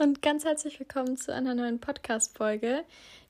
[0.00, 2.84] und ganz herzlich willkommen zu einer neuen Podcast-Folge.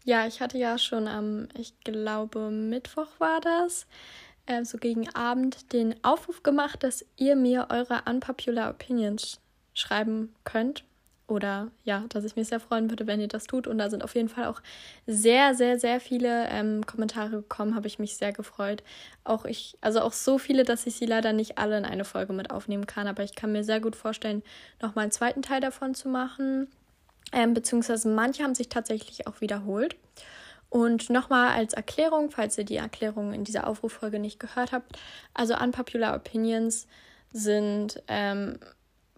[0.04, 3.88] Ja, ich hatte ja schon am, ich glaube, Mittwoch war das,
[4.46, 9.40] äh, so gegen Abend den Aufruf gemacht, dass ihr mir eure unpopular Opinions
[9.74, 10.84] schreiben könnt
[11.30, 13.66] oder ja, dass ich mich sehr freuen würde, wenn ihr das tut.
[13.66, 14.60] Und da sind auf jeden Fall auch
[15.06, 18.82] sehr, sehr, sehr viele ähm, Kommentare gekommen, habe ich mich sehr gefreut.
[19.22, 22.32] Auch ich, also auch so viele, dass ich sie leider nicht alle in eine Folge
[22.32, 23.06] mit aufnehmen kann.
[23.06, 24.42] Aber ich kann mir sehr gut vorstellen,
[24.82, 26.68] nochmal einen zweiten Teil davon zu machen.
[27.32, 29.96] Ähm, beziehungsweise manche haben sich tatsächlich auch wiederholt.
[30.68, 34.98] Und nochmal als Erklärung, falls ihr die Erklärung in dieser Aufruffolge nicht gehört habt,
[35.34, 36.86] also Unpopular Opinions
[37.32, 38.58] sind ähm,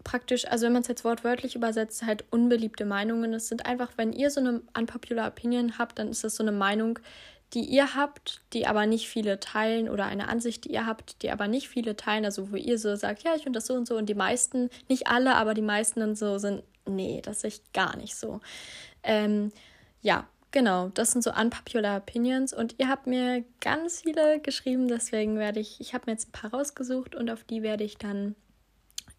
[0.03, 3.33] praktisch, also wenn man es jetzt wortwörtlich übersetzt, halt unbeliebte Meinungen.
[3.33, 6.51] Es sind einfach, wenn ihr so eine unpopular Opinion habt, dann ist das so eine
[6.51, 6.99] Meinung,
[7.53, 11.29] die ihr habt, die aber nicht viele teilen oder eine Ansicht, die ihr habt, die
[11.29, 13.87] aber nicht viele teilen, also wo ihr so sagt, ja, ich finde das so und
[13.87, 17.49] so und die meisten, nicht alle, aber die meisten dann so sind, nee, das sehe
[17.49, 18.41] ich gar nicht so.
[19.03, 19.51] Ähm,
[20.01, 25.37] ja, genau, das sind so unpopular Opinions und ihr habt mir ganz viele geschrieben, deswegen
[25.37, 28.35] werde ich, ich habe mir jetzt ein paar rausgesucht und auf die werde ich dann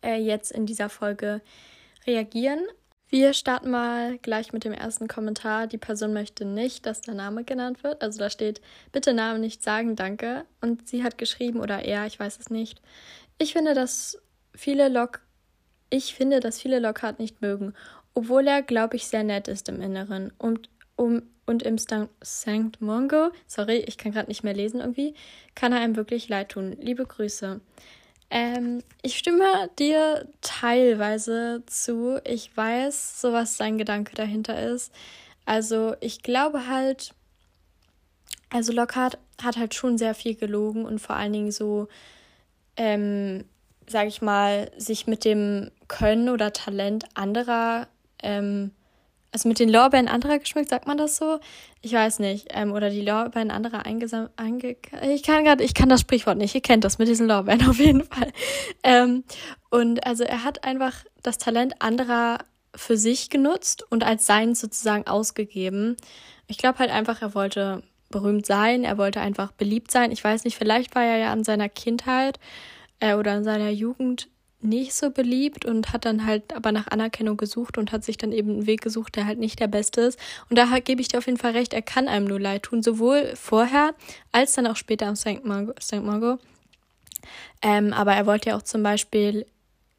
[0.05, 1.41] äh, jetzt in dieser Folge
[2.07, 2.61] reagieren.
[3.09, 5.67] Wir starten mal gleich mit dem ersten Kommentar.
[5.67, 8.03] Die Person möchte nicht, dass der Name genannt wird.
[8.03, 8.61] Also da steht,
[8.93, 10.45] bitte Namen nicht sagen, danke.
[10.61, 12.81] Und sie hat geschrieben, oder er, ich weiß es nicht.
[13.39, 14.21] Ich finde, dass
[14.55, 15.21] viele Lok,
[15.91, 17.75] ich finde, dass viele Lockhart nicht mögen,
[18.15, 20.33] obwohl er, glaube ich, sehr nett ist im Inneren.
[20.39, 22.81] Und, um, und im St.
[22.81, 25.15] Mongo, sorry, ich kann gerade nicht mehr lesen irgendwie,
[25.55, 26.77] kann er einem wirklich leid tun.
[26.81, 27.61] Liebe Grüße.
[28.35, 32.21] Ähm, ich stimme dir teilweise zu.
[32.25, 34.93] Ich weiß, so was sein Gedanke dahinter ist.
[35.47, 37.15] Also ich glaube halt,
[38.51, 41.87] also Lockhart hat halt schon sehr viel gelogen und vor allen Dingen so,
[42.77, 43.45] ähm,
[43.87, 47.87] sag ich mal, sich mit dem Können oder Talent anderer
[48.21, 48.73] ähm,
[49.35, 51.41] also mit den Lorbeeren anderer geschmückt, sagt man das so?
[51.83, 52.47] Ich weiß nicht.
[52.51, 54.31] Ähm, oder die Lorbeeren anderer eingesammelt.
[54.37, 54.77] Einge
[55.13, 56.55] ich kann gerade, ich kann das Sprichwort nicht.
[56.55, 58.33] Ihr kennt das mit diesen Lorbeeren auf jeden Fall.
[58.85, 59.25] Ähm,
[59.71, 62.39] und also er hat einfach das Talent anderer
[62.77, 65.97] für sich genutzt und als sein sozusagen ausgegeben.
[66.47, 70.13] Ich glaube halt einfach, er wollte berühmt sein, er wollte einfach beliebt sein.
[70.13, 72.39] Ich weiß nicht, vielleicht war er ja an seiner Kindheit
[73.01, 74.29] äh, oder in seiner Jugend
[74.65, 78.33] nicht so beliebt und hat dann halt aber nach Anerkennung gesucht und hat sich dann
[78.33, 80.19] eben einen Weg gesucht, der halt nicht der beste ist.
[80.51, 82.83] Und da gebe ich dir auf jeden Fall recht, er kann einem nur leid tun,
[82.83, 83.95] sowohl vorher
[84.33, 85.45] als dann auch später am St.
[85.45, 85.81] Margot.
[85.83, 86.03] St.
[86.03, 86.41] Margot.
[87.63, 89.47] Ähm, aber er wollte ja auch zum Beispiel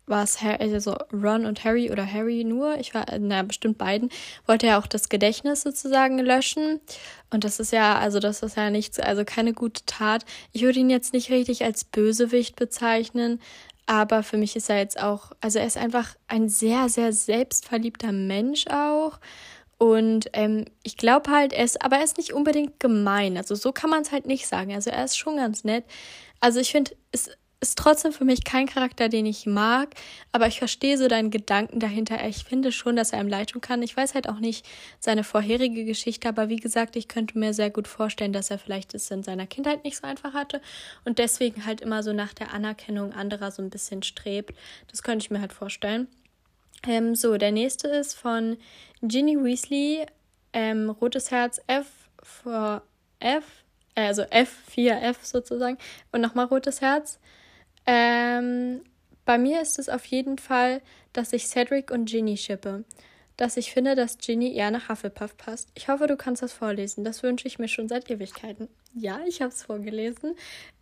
[0.07, 4.09] was also Ron und Harry oder Harry nur, ich war, na, bestimmt beiden,
[4.45, 6.79] wollte er auch das Gedächtnis sozusagen löschen.
[7.31, 10.25] Und das ist ja, also das ist ja nichts, also keine gute Tat.
[10.51, 13.41] Ich würde ihn jetzt nicht richtig als Bösewicht bezeichnen,
[13.85, 18.11] aber für mich ist er jetzt auch, also er ist einfach ein sehr, sehr selbstverliebter
[18.11, 19.19] Mensch auch.
[19.77, 23.37] Und ähm, ich glaube halt, er ist, aber er ist nicht unbedingt gemein.
[23.37, 24.73] Also so kann man es halt nicht sagen.
[24.73, 25.85] Also er ist schon ganz nett.
[26.39, 27.29] Also ich finde, es
[27.69, 29.95] ist trotzdem für mich kein Charakter, den ich mag,
[30.31, 32.23] aber ich verstehe so deinen Gedanken dahinter.
[32.27, 33.81] Ich finde schon, dass er einem leid tun kann.
[33.81, 34.67] Ich weiß halt auch nicht
[34.99, 38.93] seine vorherige Geschichte, aber wie gesagt, ich könnte mir sehr gut vorstellen, dass er vielleicht
[38.93, 40.61] es in seiner Kindheit nicht so einfach hatte
[41.05, 44.55] und deswegen halt immer so nach der Anerkennung anderer so ein bisschen strebt.
[44.91, 46.07] Das könnte ich mir halt vorstellen.
[46.87, 48.57] Ähm, so, der nächste ist von
[49.01, 50.05] Ginny Weasley,
[50.53, 51.87] ähm, Rotes Herz F
[52.21, 52.83] vor
[53.19, 53.43] F,
[53.95, 55.79] also F4F sozusagen
[56.11, 57.19] und nochmal Rotes Herz.
[57.85, 58.81] Ähm,
[59.25, 60.81] bei mir ist es auf jeden Fall,
[61.13, 62.83] dass ich Cedric und Ginny shippe.
[63.37, 65.69] Dass ich finde, dass Ginny eher nach Hufflepuff passt.
[65.75, 67.03] Ich hoffe, du kannst das vorlesen.
[67.03, 68.69] Das wünsche ich mir schon seit Ewigkeiten.
[68.93, 70.35] Ja, ich habe es vorgelesen.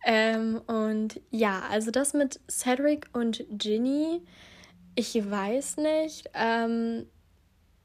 [0.04, 4.22] Ähm, und ja, also das mit Cedric und Ginny,
[4.94, 6.30] ich weiß nicht.
[6.34, 7.06] Ähm,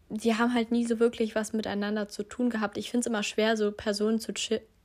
[0.09, 2.77] die haben halt nie so wirklich was miteinander zu tun gehabt.
[2.77, 4.33] Ich finde es immer schwer, so Personen zu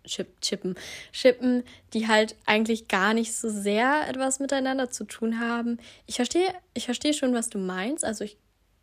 [0.05, 0.75] chip, chippen,
[1.13, 5.79] chippen, die halt eigentlich gar nicht so sehr etwas miteinander zu tun haben.
[6.07, 8.05] Ich verstehe, ich verstehe schon, was du meinst.
[8.05, 8.37] Also ich,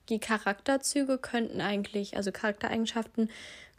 [0.10, 3.30] die Charakterzüge könnten eigentlich, also Charaktereigenschaften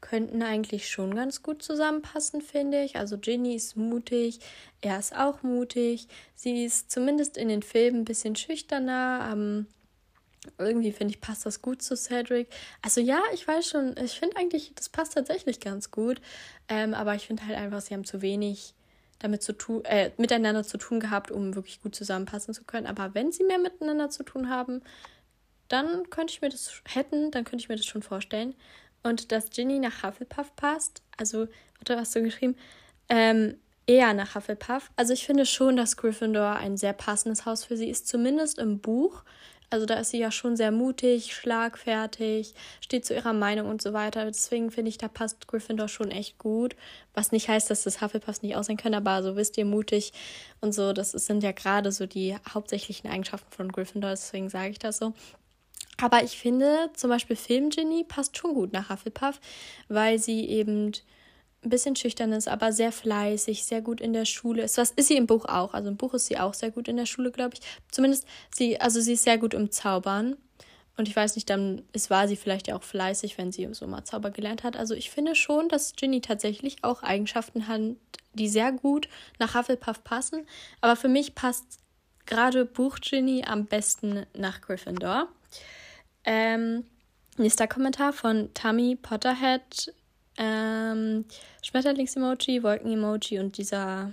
[0.00, 2.96] könnten eigentlich schon ganz gut zusammenpassen, finde ich.
[2.96, 4.40] Also Ginny ist mutig,
[4.80, 6.08] er ist auch mutig.
[6.34, 9.30] Sie ist zumindest in den Filmen ein bisschen schüchterner.
[9.32, 9.66] Ähm,
[10.58, 12.48] irgendwie finde ich, passt das gut zu Cedric.
[12.82, 16.20] Also ja, ich weiß schon, ich finde eigentlich, das passt tatsächlich ganz gut.
[16.68, 18.74] Ähm, aber ich finde halt einfach, sie haben zu wenig
[19.20, 22.86] damit zu tun, äh, miteinander zu tun gehabt, um wirklich gut zusammenpassen zu können.
[22.86, 24.82] Aber wenn sie mehr miteinander zu tun haben,
[25.68, 28.54] dann könnte ich mir das hätten, dann könnte ich mir das schon vorstellen.
[29.04, 31.46] Und dass Ginny nach Hufflepuff passt, also,
[31.78, 32.56] warte, hast du geschrieben?
[33.08, 33.56] Ähm,
[33.86, 34.90] eher nach Hufflepuff.
[34.96, 38.80] Also ich finde schon, dass Gryffindor ein sehr passendes Haus für sie ist, zumindest im
[38.80, 39.22] Buch.
[39.72, 43.92] Also da ist sie ja schon sehr mutig, schlagfertig, steht zu ihrer Meinung und so
[43.92, 44.26] weiter.
[44.26, 46.76] Deswegen finde ich, da passt Gryffindor schon echt gut.
[47.14, 50.12] Was nicht heißt, dass das Hufflepuffs nicht aussehen können, aber so wisst ihr, mutig
[50.60, 54.78] und so, das sind ja gerade so die hauptsächlichen Eigenschaften von Gryffindor, deswegen sage ich
[54.78, 55.14] das so.
[55.98, 59.40] Aber ich finde zum Beispiel Filmgenie passt schon gut nach Hufflepuff,
[59.88, 60.92] weil sie eben
[61.64, 64.78] ein bisschen schüchtern ist, aber sehr fleißig, sehr gut in der Schule ist.
[64.78, 65.74] Was ist sie im Buch auch?
[65.74, 67.60] Also im Buch ist sie auch sehr gut in der Schule, glaube ich.
[67.90, 70.36] Zumindest sie, also sie ist sehr gut im Zaubern.
[70.96, 73.86] Und ich weiß nicht, dann ist, war sie vielleicht ja auch fleißig, wenn sie so
[73.86, 74.76] mal Zauber gelernt hat.
[74.76, 77.80] Also ich finde schon, dass Ginny tatsächlich auch Eigenschaften hat,
[78.34, 80.46] die sehr gut nach Hufflepuff passen.
[80.80, 81.78] Aber für mich passt
[82.26, 85.28] gerade Buch Ginny am besten nach Gryffindor.
[86.24, 86.84] Ähm,
[87.36, 89.94] nächster Kommentar von Tammy Potterhead
[90.36, 91.24] ähm,
[91.62, 94.12] Schmetterlings-Emoji, Wolken-Emoji und dieser,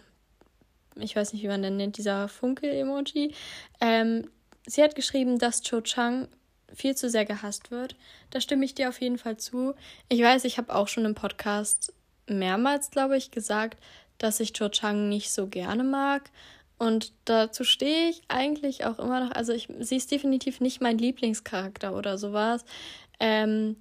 [0.95, 3.33] ich weiß nicht, wie man den nennt, dieser Funke-Emoji.
[3.81, 4.29] Ähm,
[4.65, 6.27] sie hat geschrieben, dass Cho Chang
[6.73, 7.95] viel zu sehr gehasst wird.
[8.29, 9.73] Da stimme ich dir auf jeden Fall zu.
[10.07, 11.93] Ich weiß, ich habe auch schon im Podcast
[12.27, 13.79] mehrmals, glaube ich, gesagt,
[14.17, 16.29] dass ich Cho Chang nicht so gerne mag.
[16.77, 19.31] Und dazu stehe ich eigentlich auch immer noch.
[19.31, 22.63] Also ich, sie ist definitiv nicht mein Lieblingscharakter oder sowas.
[23.19, 23.75] Ähm,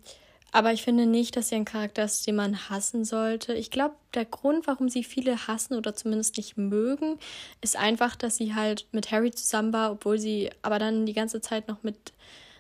[0.51, 3.53] aber ich finde nicht, dass sie ein Charakter ist, den man hassen sollte.
[3.55, 7.19] Ich glaube, der Grund, warum sie viele hassen oder zumindest nicht mögen,
[7.61, 11.41] ist einfach, dass sie halt mit Harry zusammen war, obwohl sie aber dann die ganze
[11.41, 12.13] Zeit noch mit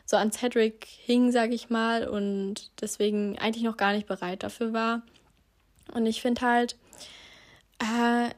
[0.04, 4.72] so an Cedric hing, sage ich mal, und deswegen eigentlich noch gar nicht bereit dafür
[4.72, 5.02] war.
[5.92, 6.76] Und ich finde halt,
[7.78, 8.30] äh,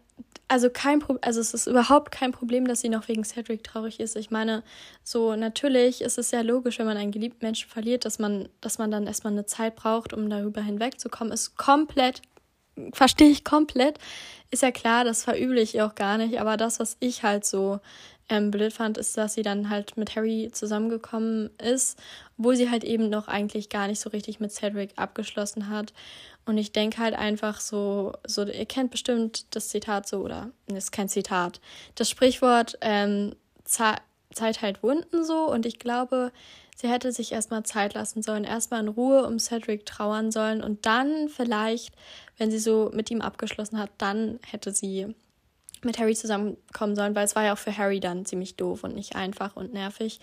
[0.51, 4.01] also kein Problem, also es ist überhaupt kein Problem, dass sie noch wegen Cedric traurig
[4.01, 4.17] ist.
[4.17, 4.65] Ich meine,
[5.05, 8.79] so natürlich ist es sehr logisch, wenn man einen geliebten Menschen verliert, dass man, dass
[8.79, 11.33] man dann erstmal eine Zeit braucht, um darüber hinwegzukommen.
[11.33, 12.23] Ist komplett,
[12.93, 13.99] verstehe ich komplett.
[14.51, 17.45] Ist ja klar, das verüble ich ihr auch gar nicht, aber das, was ich halt
[17.45, 17.79] so
[18.29, 21.97] ähm, blöd fand, ist, dass sie dann halt mit Harry zusammengekommen ist,
[22.37, 25.93] obwohl sie halt eben noch eigentlich gar nicht so richtig mit Cedric abgeschlossen hat.
[26.47, 30.85] Und ich denke halt einfach so, so, ihr kennt bestimmt das Zitat so, oder das
[30.85, 31.61] ist kein Zitat,
[31.95, 33.35] das Sprichwort ähm,
[33.65, 35.51] Zeit halt Wunden so.
[35.51, 36.33] Und ich glaube,
[36.77, 40.63] sie hätte sich erstmal Zeit lassen sollen, erstmal in Ruhe um Cedric trauern sollen.
[40.63, 41.95] Und dann vielleicht,
[42.39, 45.15] wenn sie so mit ihm abgeschlossen hat, dann hätte sie
[45.83, 48.95] mit Harry zusammenkommen sollen, weil es war ja auch für Harry dann ziemlich doof und
[48.95, 50.21] nicht einfach und nervig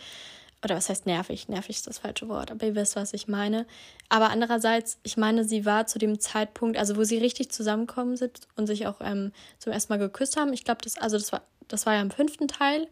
[0.63, 1.47] oder was heißt nervig?
[1.49, 3.65] Nervig ist das falsche Wort, aber ihr wisst, was ich meine.
[4.09, 8.47] Aber andererseits, ich meine, sie war zu dem Zeitpunkt, also wo sie richtig zusammengekommen sind
[8.55, 10.53] und sich auch ähm, zum ersten Mal geküsst haben.
[10.53, 12.87] Ich glaube, das, also das war, das war ja im fünften Teil.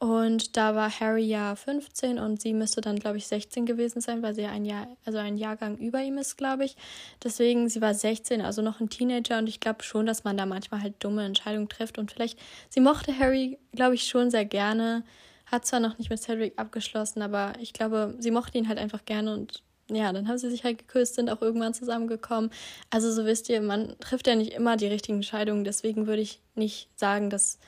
[0.00, 4.22] Und da war Harry ja 15 und sie müsste dann, glaube ich, 16 gewesen sein,
[4.22, 6.76] weil sie ja ein Jahr, also ein Jahrgang über ihm ist, glaube ich.
[7.22, 10.46] Deswegen, sie war 16, also noch ein Teenager und ich glaube schon, dass man da
[10.46, 11.96] manchmal halt dumme Entscheidungen trifft.
[11.96, 12.38] Und vielleicht,
[12.68, 15.04] sie mochte Harry, glaube ich, schon sehr gerne
[15.54, 19.04] hat zwar noch nicht mit Cedric abgeschlossen, aber ich glaube, sie mochte ihn halt einfach
[19.04, 22.50] gerne und ja, dann haben sie sich halt geküsst, sind auch irgendwann zusammengekommen.
[22.90, 26.40] Also so wisst ihr, man trifft ja nicht immer die richtigen Entscheidungen, deswegen würde ich
[26.54, 27.58] nicht sagen, dass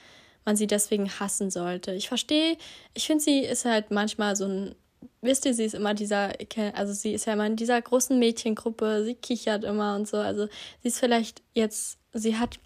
[0.44, 1.92] man sie deswegen hassen sollte.
[1.92, 2.56] Ich verstehe,
[2.94, 4.74] ich finde, sie ist halt manchmal so ein,
[5.20, 6.32] wisst ihr, sie ist immer dieser,
[6.74, 10.16] also sie ist ja immer in dieser großen Mädchengruppe, sie kichert immer und so.
[10.16, 10.46] Also
[10.82, 12.60] sie ist vielleicht jetzt, sie hat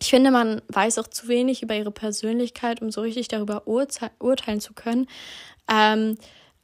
[0.00, 4.60] ich finde, man weiß auch zu wenig über ihre Persönlichkeit, um so richtig darüber urteilen
[4.60, 5.06] zu können.
[5.70, 6.16] Ähm,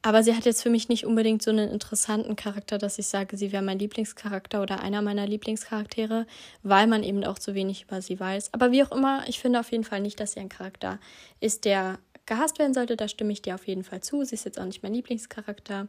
[0.02, 3.36] aber sie hat jetzt für mich nicht unbedingt so einen interessanten Charakter, dass ich sage,
[3.36, 6.26] sie wäre mein Lieblingscharakter oder einer meiner Lieblingscharaktere,
[6.62, 8.54] weil man eben auch zu wenig über sie weiß.
[8.54, 11.00] Aber wie auch immer, ich finde auf jeden Fall nicht, dass sie ein Charakter
[11.40, 12.96] ist, der gehasst werden sollte.
[12.96, 14.24] Da stimme ich dir auf jeden Fall zu.
[14.24, 15.88] Sie ist jetzt auch nicht mein Lieblingscharakter.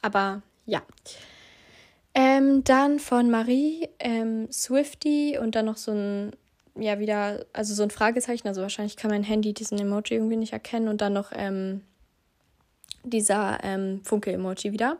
[0.00, 0.82] Aber ja.
[2.14, 6.32] Ähm, dann von Marie ähm, Swifty und dann noch so ein
[6.76, 10.52] ja wieder, also so ein Fragezeichen, also wahrscheinlich kann mein Handy diesen Emoji irgendwie nicht
[10.52, 11.82] erkennen und dann noch ähm,
[13.04, 14.98] dieser ähm, Funke-Emoji wieder.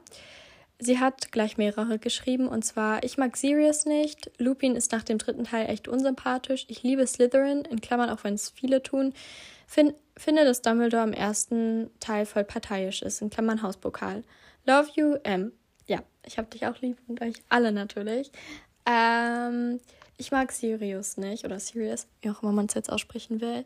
[0.79, 5.19] Sie hat gleich mehrere geschrieben und zwar, ich mag Sirius nicht, Lupin ist nach dem
[5.19, 9.13] dritten Teil echt unsympathisch, ich liebe Slytherin, in Klammern auch wenn es viele tun,
[9.67, 14.23] fin finde, dass Dumbledore im ersten Teil voll parteiisch ist, in Klammern Hauspokal.
[14.67, 15.53] Love you, M.
[15.87, 18.31] Ja, ich hab dich auch lieb und euch alle natürlich.
[18.87, 19.81] Ähm,
[20.21, 23.65] ich mag Sirius nicht oder Sirius, wie auch immer man es jetzt aussprechen will.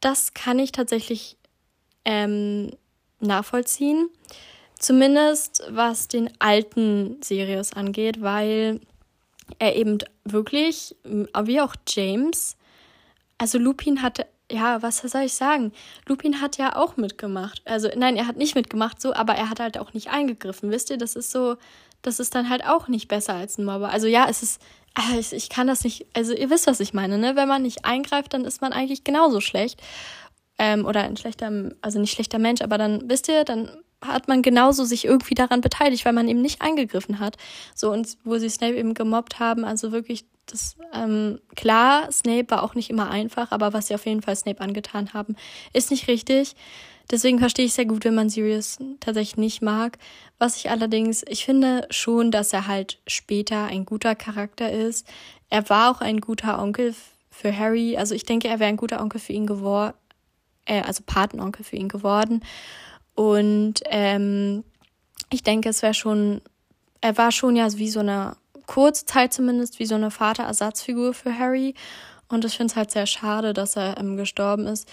[0.00, 1.36] Das kann ich tatsächlich
[2.04, 2.70] ähm,
[3.20, 4.08] nachvollziehen.
[4.78, 8.80] Zumindest was den alten Sirius angeht, weil
[9.58, 12.56] er eben wirklich, wie auch James,
[13.38, 15.72] also Lupin hatte, ja, was soll ich sagen?
[16.06, 17.62] Lupin hat ja auch mitgemacht.
[17.64, 20.70] Also, nein, er hat nicht mitgemacht, so, aber er hat halt auch nicht eingegriffen.
[20.70, 21.56] Wisst ihr, das ist so,
[22.02, 23.90] das ist dann halt auch nicht besser als ein Mobber.
[23.90, 24.60] Also, ja, es ist,
[24.98, 27.36] Ah, ich, kann das nicht, also ihr wisst, was ich meine, ne?
[27.36, 29.80] Wenn man nicht eingreift, dann ist man eigentlich genauso schlecht.
[30.58, 31.50] ähm, oder ein schlechter,
[31.82, 33.70] also nicht schlechter Mensch, aber dann, wisst ihr, dann
[34.02, 37.36] hat man genauso sich irgendwie daran beteiligt, weil man eben nicht eingegriffen hat.
[37.74, 42.62] So, und wo sie Snape eben gemobbt haben, also wirklich, das, ähm, klar, Snape war
[42.62, 45.36] auch nicht immer einfach, aber was sie auf jeden Fall Snape angetan haben,
[45.74, 46.56] ist nicht richtig.
[47.10, 49.98] Deswegen verstehe ich sehr gut, wenn man Sirius tatsächlich nicht mag.
[50.38, 55.06] Was ich allerdings, ich finde schon, dass er halt später ein guter Charakter ist.
[55.48, 56.94] Er war auch ein guter Onkel
[57.30, 57.96] für Harry.
[57.96, 59.94] Also ich denke, er wäre ein guter Onkel für ihn geworden,
[60.64, 62.42] äh, also Patenonkel für ihn geworden.
[63.14, 64.64] Und ähm,
[65.30, 66.40] ich denke, es wäre schon,
[67.00, 68.36] er war schon ja wie so eine
[68.66, 71.74] kurze Zeit zumindest wie so eine Vaterersatzfigur für Harry.
[72.28, 74.88] Und ich finde es halt sehr schade, dass er ähm, gestorben ist.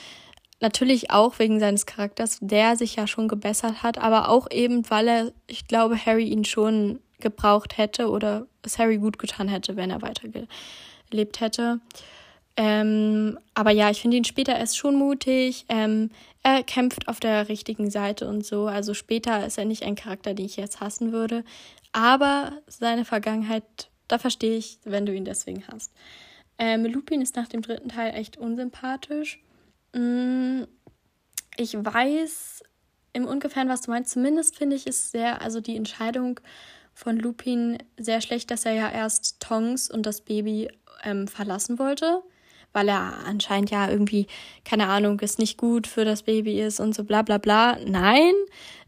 [0.64, 5.10] Natürlich auch wegen seines Charakters, der sich ja schon gebessert hat, aber auch eben, weil
[5.10, 9.92] er, ich glaube, Harry ihn schon gebraucht hätte oder es Harry gut getan hätte, wenn
[9.92, 11.82] er weitergelebt hätte.
[12.56, 15.66] Ähm, aber ja, ich finde ihn später erst schon mutig.
[15.68, 16.12] Ähm,
[16.44, 18.68] er kämpft auf der richtigen Seite und so.
[18.68, 21.44] Also später ist er nicht ein Charakter, den ich jetzt hassen würde.
[21.92, 23.66] Aber seine Vergangenheit,
[24.08, 25.92] da verstehe ich, wenn du ihn deswegen hast.
[26.58, 29.42] Ähm, Lupin ist nach dem dritten Teil echt unsympathisch.
[29.94, 30.64] Mm,
[31.58, 32.64] ich weiß
[33.14, 34.12] im Ungefähren, was du meinst.
[34.12, 36.40] Zumindest finde ich es sehr, also die Entscheidung
[36.94, 40.70] von Lupin sehr schlecht, dass er ja erst Tongs und das Baby
[41.04, 42.24] ähm, verlassen wollte
[42.74, 44.28] weil er anscheinend ja irgendwie,
[44.66, 47.78] keine Ahnung, es nicht gut für das Baby ist und so bla bla bla.
[47.86, 48.34] Nein,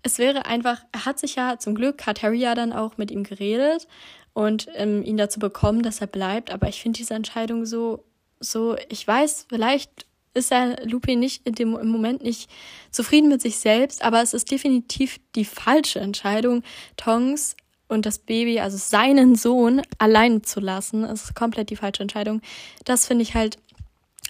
[0.03, 3.11] es wäre einfach, er hat sich ja, zum Glück hat Harry ja dann auch mit
[3.11, 3.87] ihm geredet
[4.33, 6.51] und ähm, ihn dazu bekommen, dass er bleibt.
[6.51, 8.03] Aber ich finde diese Entscheidung so,
[8.39, 12.49] so, ich weiß, vielleicht ist er Lupin nicht in dem, im Moment nicht
[12.91, 16.63] zufrieden mit sich selbst, aber es ist definitiv die falsche Entscheidung,
[16.97, 17.55] Tongs
[17.87, 21.03] und das Baby, also seinen Sohn, allein zu lassen.
[21.03, 22.41] Das ist komplett die falsche Entscheidung.
[22.83, 23.57] Das finde ich halt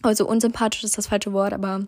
[0.05, 1.85] also unsympathisch ist das falsche Wort, aber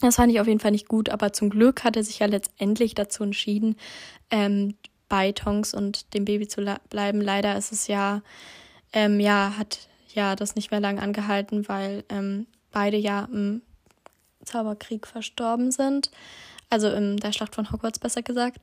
[0.00, 1.08] das fand ich auf jeden Fall nicht gut.
[1.08, 3.76] Aber zum Glück hat er sich ja letztendlich dazu entschieden,
[4.30, 4.74] ähm,
[5.08, 7.20] bei Tonks und dem Baby zu bleiben.
[7.20, 8.22] Leider ist es ja,
[8.92, 13.62] ähm, ja, hat ja das nicht mehr lang angehalten, weil ähm, beide ja im
[14.44, 16.10] Zauberkrieg verstorben sind.
[16.70, 18.60] Also in der Schlacht von Hogwarts besser gesagt.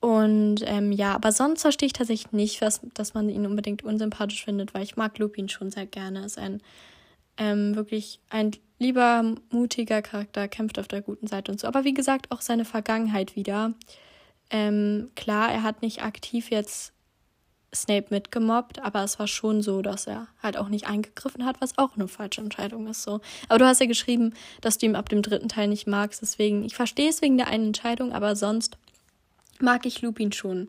[0.00, 4.44] Und ähm, ja, aber sonst verstehe ich tatsächlich nicht, was, dass man ihn unbedingt unsympathisch
[4.44, 6.24] findet, weil ich mag Lupin schon sehr gerne.
[6.24, 6.62] Ist ein
[7.36, 11.66] ähm, wirklich ein lieber, mutiger Charakter, kämpft auf der guten Seite und so.
[11.66, 13.74] Aber wie gesagt, auch seine Vergangenheit wieder.
[14.50, 16.92] Ähm, klar, er hat nicht aktiv jetzt
[17.74, 21.78] Snape mitgemobbt, aber es war schon so, dass er halt auch nicht eingegriffen hat, was
[21.78, 23.02] auch eine falsche Entscheidung ist.
[23.02, 23.20] So.
[23.48, 26.64] Aber du hast ja geschrieben, dass du ihn ab dem dritten Teil nicht magst, deswegen,
[26.64, 28.76] ich verstehe es wegen der einen Entscheidung, aber sonst
[29.60, 30.68] mag ich Lupin schon.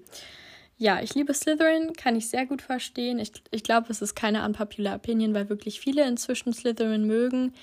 [0.77, 3.19] Ja, ich liebe Slytherin, kann ich sehr gut verstehen.
[3.19, 7.53] Ich, ich glaube, es ist keine unpopular Opinion, weil wirklich viele inzwischen Slytherin mögen.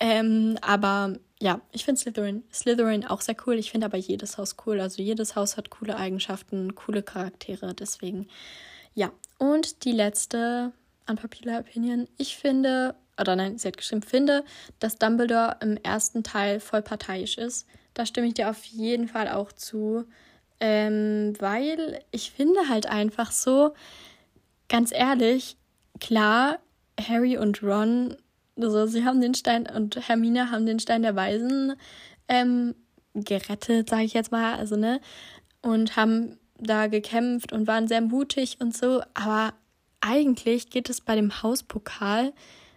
[0.00, 3.54] Ähm, aber ja, ich finde Slytherin, Slytherin auch sehr cool.
[3.54, 4.80] Ich finde aber jedes Haus cool.
[4.80, 7.72] Also jedes Haus hat coole Eigenschaften, coole Charaktere.
[7.72, 8.26] Deswegen,
[8.96, 9.12] ja.
[9.38, 10.72] Und die letzte
[11.08, 12.08] unpopular Opinion.
[12.16, 14.44] Ich finde, oder nein, sie hat geschrieben, finde,
[14.80, 17.68] dass Dumbledore im ersten Teil voll parteiisch ist.
[17.94, 20.04] Da stimme ich dir auf jeden Fall auch zu.
[20.58, 23.74] Ähm, weil ich finde halt einfach so,
[24.68, 25.56] ganz ehrlich,
[26.00, 26.58] klar,
[26.98, 28.16] Harry und Ron,
[28.58, 31.74] also sie haben den Stein und Hermine haben den Stein der Weisen
[32.28, 32.74] ähm,
[33.14, 35.00] gerettet, sage ich jetzt mal, also ne,
[35.60, 39.54] und haben da gekämpft und waren sehr mutig und so, aber
[40.00, 42.32] eigentlich geht es bei dem Hauspokal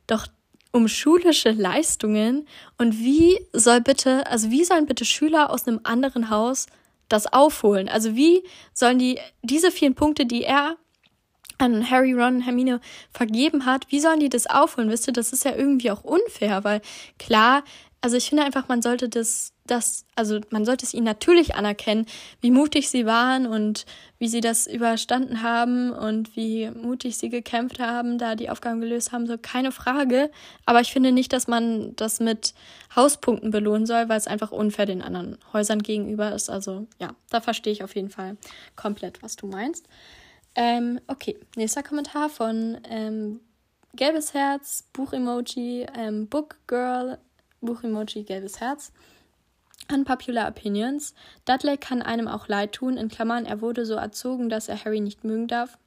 [0.07, 0.27] doch
[0.71, 6.29] um schulische Leistungen und wie soll bitte, also wie sollen bitte Schüler aus einem anderen
[6.29, 6.67] Haus
[7.07, 7.89] das aufholen?
[7.89, 8.43] Also wie
[8.73, 10.77] sollen die diese vielen Punkte, die er
[11.57, 12.79] an Harry, Ron, Hermine
[13.11, 14.89] vergeben hat, wie sollen die das aufholen?
[14.89, 16.81] Wisst ihr, das ist ja irgendwie auch unfair, weil
[17.17, 17.63] klar,
[18.01, 22.05] also ich finde einfach, man sollte das, das, also man sollte es ihnen natürlich anerkennen,
[22.41, 23.85] wie mutig sie waren und
[24.17, 29.11] wie sie das überstanden haben und wie mutig sie gekämpft haben, da die Aufgaben gelöst
[29.11, 30.31] haben, so keine Frage.
[30.65, 32.53] Aber ich finde nicht, dass man das mit
[32.95, 36.49] Hauspunkten belohnen soll, weil es einfach unfair den anderen Häusern gegenüber ist.
[36.49, 38.37] Also ja, da verstehe ich auf jeden Fall
[38.75, 39.87] komplett, was du meinst.
[40.55, 43.39] Ähm, okay, nächster Kommentar von ähm,
[43.95, 47.17] Gelbes Herz, Buch-Emoji, ähm, Book Girl
[47.61, 48.91] Buch-Emoji, gelbes Herz.
[49.91, 51.13] Unpopular Opinions.
[51.45, 54.99] Dudley kann einem auch leid tun, in Klammern, er wurde so erzogen, dass er Harry
[54.99, 55.77] nicht mögen darf.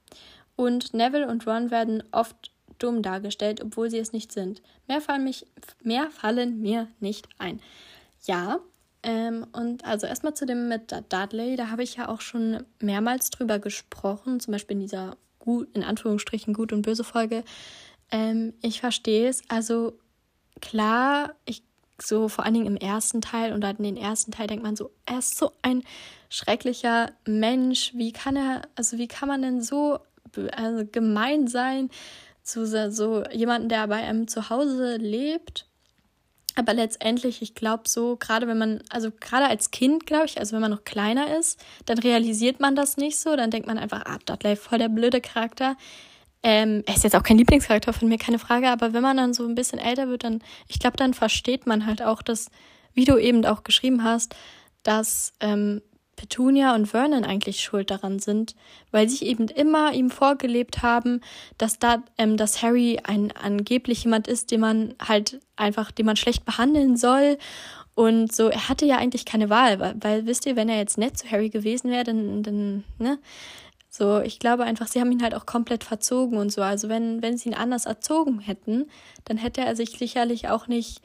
[0.55, 4.61] Und Neville und Ron werden oft dumm dargestellt, obwohl sie es nicht sind.
[4.87, 5.45] Mehr fallen, mich,
[5.81, 7.61] mehr fallen mir nicht ein.
[8.25, 8.59] Ja,
[9.03, 13.29] ähm, und also erstmal zu dem mit Dudley, da habe ich ja auch schon mehrmals
[13.29, 17.43] drüber gesprochen, zum Beispiel in dieser gut, in Anführungsstrichen gut und böse Folge.
[18.11, 19.41] Ähm, ich verstehe es.
[19.49, 19.97] Also
[20.61, 21.63] klar, ich
[22.05, 24.75] so vor allen Dingen im ersten Teil und dann in den ersten Teil denkt man
[24.75, 25.83] so, er ist so ein
[26.29, 27.91] schrecklicher Mensch.
[27.95, 29.99] Wie kann er, also wie kann man denn so
[30.51, 31.89] also gemein sein
[32.41, 35.65] zu so jemanden, der bei einem zu Hause lebt?
[36.55, 40.53] Aber letztendlich, ich glaube so, gerade wenn man, also gerade als Kind, glaube ich, also
[40.53, 43.35] wenn man noch kleiner ist, dann realisiert man das nicht so.
[43.35, 45.75] Dann denkt man einfach, ah, Dudley, voll der blöde Charakter.
[46.43, 49.33] Ähm, er ist jetzt auch kein Lieblingscharakter von mir, keine Frage, aber wenn man dann
[49.33, 52.51] so ein bisschen älter wird, dann, ich glaube, dann versteht man halt auch, dass,
[52.93, 54.35] wie du eben auch geschrieben hast,
[54.83, 55.81] dass ähm,
[56.15, 58.55] Petunia und Vernon eigentlich schuld daran sind,
[58.91, 61.21] weil sie eben immer ihm vorgelebt haben,
[61.57, 66.15] dass da, ähm, dass Harry ein angeblich jemand ist, den man halt einfach, den man
[66.15, 67.37] schlecht behandeln soll.
[67.95, 70.97] Und so, er hatte ja eigentlich keine Wahl, weil, weil wisst ihr, wenn er jetzt
[70.97, 73.19] nett zu Harry gewesen wäre, dann, dann, ne,
[73.95, 76.63] so, ich glaube einfach, sie haben ihn halt auch komplett verzogen und so.
[76.63, 78.87] Also wenn, wenn sie ihn anders erzogen hätten,
[79.25, 80.99] dann hätte er sich sicherlich auch nicht,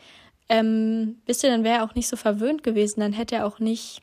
[0.48, 3.58] ähm, wisst ihr, dann wäre er auch nicht so verwöhnt gewesen, dann hätte er auch
[3.58, 4.00] nicht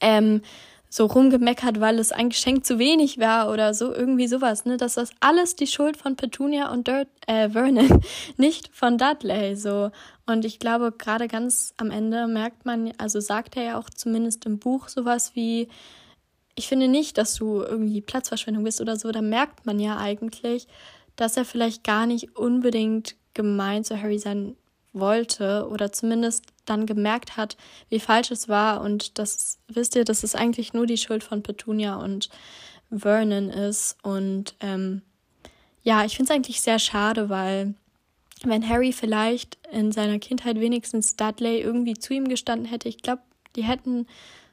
[0.00, 0.42] ähm,
[0.90, 4.76] so rumgemeckert, weil es ein Geschenk zu wenig war oder so, irgendwie sowas, ne?
[4.76, 8.02] Dass das alles die Schuld von Petunia und Dirt, äh, Vernon,
[8.36, 9.92] nicht von Dudley, so.
[10.26, 14.46] Und ich glaube, gerade ganz am Ende merkt man, also sagt er ja auch zumindest
[14.46, 15.68] im Buch sowas wie,
[16.54, 19.10] ich finde nicht, dass du irgendwie Platzverschwendung bist oder so.
[19.10, 20.68] Da merkt man ja eigentlich,
[21.16, 24.56] dass er vielleicht gar nicht unbedingt gemein zu Harry sein
[24.92, 27.56] wollte oder zumindest dann gemerkt hat,
[27.88, 31.42] wie falsch es war und das wisst ihr, dass es eigentlich nur die Schuld von
[31.42, 32.30] Petunia und
[32.90, 35.02] Vernon ist und ähm,
[35.82, 37.74] ja, ich finde es eigentlich sehr schade, weil
[38.44, 43.22] wenn Harry vielleicht in seiner Kindheit wenigstens Dudley irgendwie zu ihm gestanden hätte, ich glaube,
[43.56, 44.06] die hätten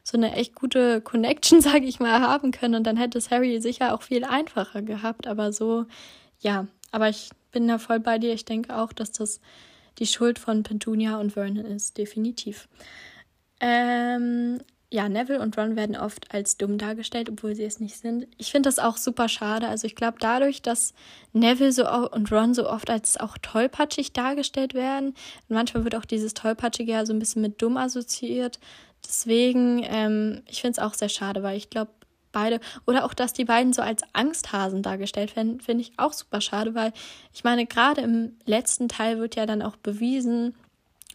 [0.04, 2.76] so eine echt gute Connection, sage ich mal, haben können.
[2.76, 5.28] Und dann hätte es Harry sicher auch viel einfacher gehabt.
[5.28, 5.86] Aber so,
[6.40, 8.34] ja, aber ich bin da voll bei dir.
[8.34, 9.42] Ich denke auch, dass das
[10.00, 12.68] die Schuld von Petunia und Vernon ist, definitiv.
[13.60, 14.60] Ähm,
[14.94, 18.28] ja, Neville und Ron werden oft als dumm dargestellt, obwohl sie es nicht sind.
[18.38, 19.70] Ich finde das auch super schade.
[19.70, 20.94] Also ich glaube, dadurch, dass
[21.32, 25.14] Neville so und Ron so oft als auch tollpatschig dargestellt werden,
[25.48, 28.60] manchmal wird auch dieses Tollpatschige ja so ein bisschen mit dumm assoziiert,
[29.12, 31.92] Deswegen, ähm, ich finde es auch sehr schade, weil ich glaube,
[32.32, 36.40] beide, oder auch, dass die beiden so als Angsthasen dargestellt werden, finde ich auch super
[36.40, 36.94] schade, weil
[37.34, 40.56] ich meine, gerade im letzten Teil wird ja dann auch bewiesen,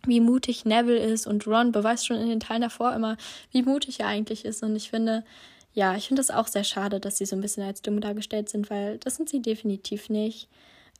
[0.04, 3.16] wie mutig Neville ist und Ron beweist schon in den Teilen davor immer,
[3.50, 4.62] wie mutig er eigentlich ist.
[4.62, 5.24] Und ich finde,
[5.72, 8.50] ja, ich finde das auch sehr schade, dass sie so ein bisschen als dumm dargestellt
[8.50, 10.50] sind, weil das sind sie definitiv nicht.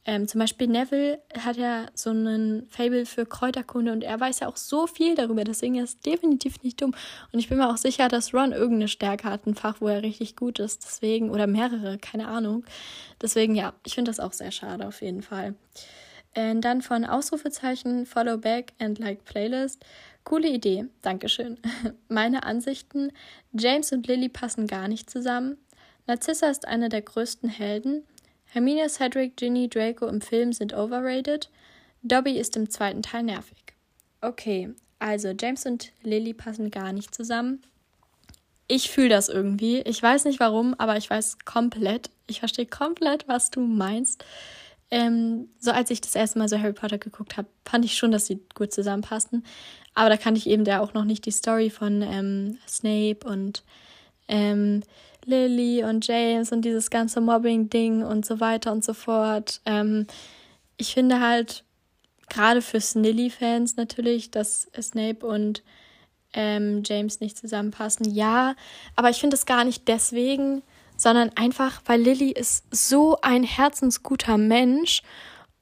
[0.08, 4.48] Ähm, zum Beispiel Neville hat ja so einen Fable für Kräuterkunde und er weiß ja
[4.48, 6.94] auch so viel darüber, deswegen ist er definitiv nicht dumm.
[7.32, 10.02] Und ich bin mir auch sicher, dass Ron irgendeine Stärke hat, ein Fach, wo er
[10.02, 12.64] richtig gut ist, deswegen, oder mehrere, keine Ahnung.
[13.20, 15.54] Deswegen, ja, ich finde das auch sehr schade auf jeden Fall.
[16.36, 19.84] Und dann von Ausrufezeichen, Follow Back and Like Playlist.
[20.22, 21.58] Coole Idee, Dankeschön.
[22.08, 23.10] Meine Ansichten,
[23.52, 25.56] James und Lily passen gar nicht zusammen.
[26.06, 28.04] Narcissa ist eine der größten Helden.
[28.48, 31.50] Hermine, Cedric, Ginny, Draco im Film sind overrated.
[32.02, 33.59] Dobby ist im zweiten Teil nervig.
[34.20, 37.62] Okay, also James und Lily passen gar nicht zusammen.
[38.68, 39.80] Ich fühle das irgendwie.
[39.80, 42.11] Ich weiß nicht warum, aber ich weiß komplett.
[42.26, 44.24] Ich verstehe komplett, was du meinst.
[44.90, 48.12] Ähm, so als ich das erste Mal so Harry Potter geguckt habe, fand ich schon,
[48.12, 49.44] dass sie gut zusammenpassen.
[49.94, 53.62] Aber da kannte ich eben da auch noch nicht die Story von ähm, Snape und
[54.28, 54.82] ähm,
[55.26, 59.60] Lily und James und dieses ganze Mobbing-Ding und so weiter und so fort.
[59.66, 60.06] Ähm,
[60.76, 61.64] ich finde halt,
[62.28, 65.62] gerade für Snilly-Fans natürlich, dass Snape und
[66.32, 68.12] ähm, James nicht zusammenpassen.
[68.12, 68.54] Ja,
[68.94, 70.62] aber ich finde es gar nicht deswegen,
[70.96, 75.02] sondern einfach, weil Lily ist so ein herzensguter Mensch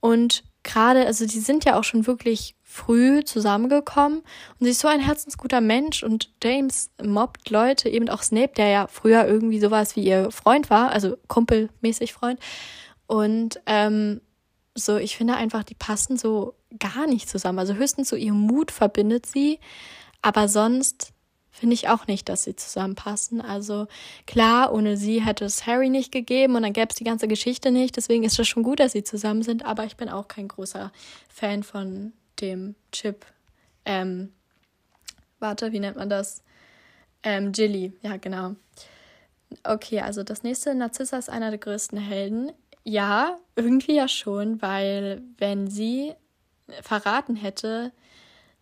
[0.00, 4.88] und gerade, also die sind ja auch schon wirklich früh zusammengekommen und sie ist so
[4.88, 9.94] ein herzensguter Mensch und James mobbt Leute, eben auch Snape, der ja früher irgendwie sowas
[9.94, 12.40] wie ihr Freund war, also kumpelmäßig Freund.
[13.06, 14.20] Und ähm,
[14.74, 17.60] so, ich finde einfach, die passen so gar nicht zusammen.
[17.60, 19.60] Also höchstens so ihr Mut verbindet sie,
[20.20, 21.12] aber sonst
[21.52, 23.40] finde ich auch nicht, dass sie zusammenpassen.
[23.40, 23.86] Also
[24.26, 27.70] klar, ohne sie hätte es Harry nicht gegeben und dann gäbe es die ganze Geschichte
[27.70, 27.96] nicht.
[27.96, 30.90] Deswegen ist es schon gut, dass sie zusammen sind, aber ich bin auch kein großer
[31.28, 33.26] Fan von dem Chip.
[33.84, 34.32] Ähm,
[35.38, 36.42] warte, wie nennt man das?
[37.22, 38.56] Ähm, Jilly, ja, genau.
[39.62, 42.52] Okay, also das nächste, Narzissa ist einer der größten Helden.
[42.82, 46.14] Ja, irgendwie ja schon, weil wenn sie
[46.82, 47.92] verraten hätte,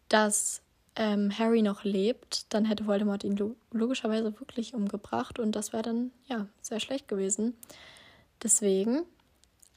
[0.08, 0.62] dass
[0.96, 5.82] ähm, Harry noch lebt, dann hätte Voldemort ihn lo logischerweise wirklich umgebracht und das wäre
[5.82, 7.56] dann ja sehr schlecht gewesen.
[8.42, 9.04] Deswegen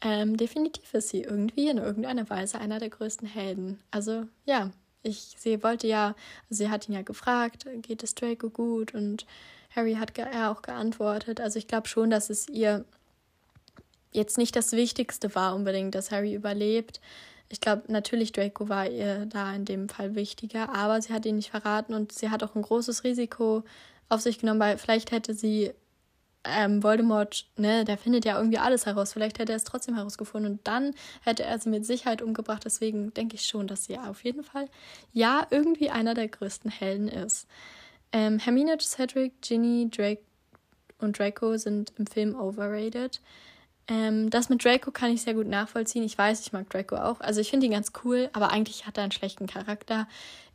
[0.02, 3.80] ähm, definitiv ist sie irgendwie in irgendeiner Weise einer der größten Helden.
[3.92, 4.72] Also ja,
[5.04, 6.16] ich, sie wollte ja,
[6.50, 8.94] also sie hat ihn ja gefragt, geht es Draco gut?
[8.94, 9.26] Und
[9.76, 11.40] Harry hat er auch geantwortet.
[11.40, 12.86] Also ich glaube schon, dass es ihr
[14.12, 17.02] jetzt nicht das Wichtigste war unbedingt, dass Harry überlebt.
[17.50, 21.36] Ich glaube, natürlich Draco war ihr da in dem Fall wichtiger, aber sie hat ihn
[21.36, 23.64] nicht verraten und sie hat auch ein großes Risiko
[24.10, 25.72] auf sich genommen, weil vielleicht hätte sie
[26.46, 29.14] ähm, Voldemort, ne, der findet ja irgendwie alles heraus.
[29.14, 32.64] Vielleicht hätte er es trotzdem herausgefunden und dann hätte er sie mit Sicherheit umgebracht.
[32.66, 34.68] Deswegen denke ich schon, dass sie auf jeden Fall
[35.14, 37.48] ja irgendwie einer der größten Helden ist.
[38.12, 40.22] Ähm, Hermine, Cedric, Ginny, Drake
[41.00, 43.22] und Draco sind im Film overrated.
[43.88, 46.04] Ähm, das mit Draco kann ich sehr gut nachvollziehen.
[46.04, 47.20] Ich weiß, ich mag Draco auch.
[47.22, 50.08] Also ich finde ihn ganz cool, aber eigentlich hat er einen schlechten Charakter.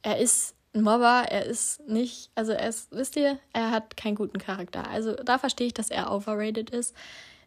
[0.03, 4.15] Er ist ein Mobber, er ist nicht, also er ist, wisst ihr, er hat keinen
[4.15, 4.89] guten Charakter.
[4.89, 6.95] Also da verstehe ich, dass er overrated ist.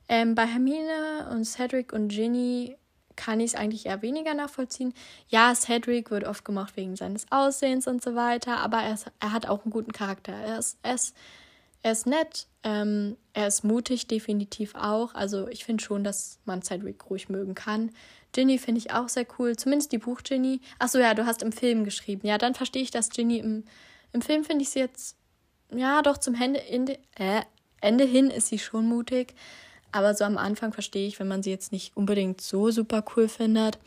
[0.09, 2.75] Ähm, bei Hermine und Cedric und Ginny
[3.15, 4.93] kann ich es eigentlich eher weniger nachvollziehen.
[5.27, 9.31] Ja, Cedric wird oft gemacht wegen seines Aussehens und so weiter, aber er, ist, er
[9.31, 10.33] hat auch einen guten Charakter.
[10.33, 11.15] Er ist, er ist,
[11.83, 15.13] er ist nett, ähm, er ist mutig, definitiv auch.
[15.13, 17.91] Also ich finde schon, dass man Cedric ruhig mögen kann.
[18.34, 20.60] Ginny finde ich auch sehr cool, zumindest die Buch Ginny.
[20.80, 22.28] Achso, ja, du hast im Film geschrieben.
[22.28, 23.63] Ja, dann verstehe ich das Ginny im,
[24.12, 25.15] im Film finde ich sie jetzt,
[25.74, 27.41] ja, doch zum Ende, Ende, äh,
[27.80, 29.34] Ende hin ist sie schon mutig.
[29.91, 33.30] Aber so am Anfang verstehe ich, wenn man sie jetzt nicht unbedingt so super cool
[33.30, 33.78] findet.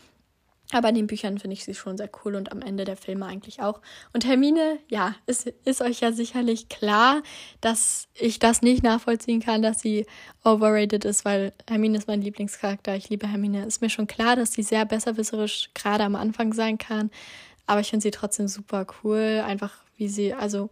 [0.73, 3.27] Aber in den Büchern finde ich sie schon sehr cool und am Ende der Filme
[3.27, 3.81] eigentlich auch.
[4.13, 7.23] Und Hermine, ja, ist, ist euch ja sicherlich klar,
[7.61, 10.07] dass ich das nicht nachvollziehen kann, dass sie
[10.45, 12.97] overrated ist, weil Hermine ist mein Lieblingscharakter.
[12.97, 13.65] Ich liebe Hermine.
[13.65, 17.11] Ist mir schon klar, dass sie sehr besserwisserisch gerade am Anfang sein kann.
[17.67, 19.43] Aber ich finde sie trotzdem super cool.
[19.47, 20.71] Einfach wie sie, also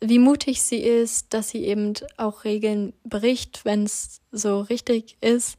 [0.00, 5.56] wie mutig sie ist, dass sie eben auch Regeln bricht, wenn es so richtig ist.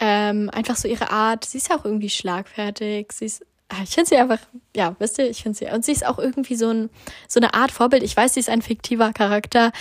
[0.00, 1.44] Ähm, einfach so ihre Art.
[1.44, 3.12] Sie ist ja auch irgendwie schlagfertig.
[3.12, 4.38] Sie ist, ah, ich finde sie einfach,
[4.76, 6.90] ja, wisst ihr, ich finde sie, und sie ist auch irgendwie so, ein,
[7.26, 8.02] so eine Art Vorbild.
[8.02, 9.72] Ich weiß, sie ist ein fiktiver Charakter,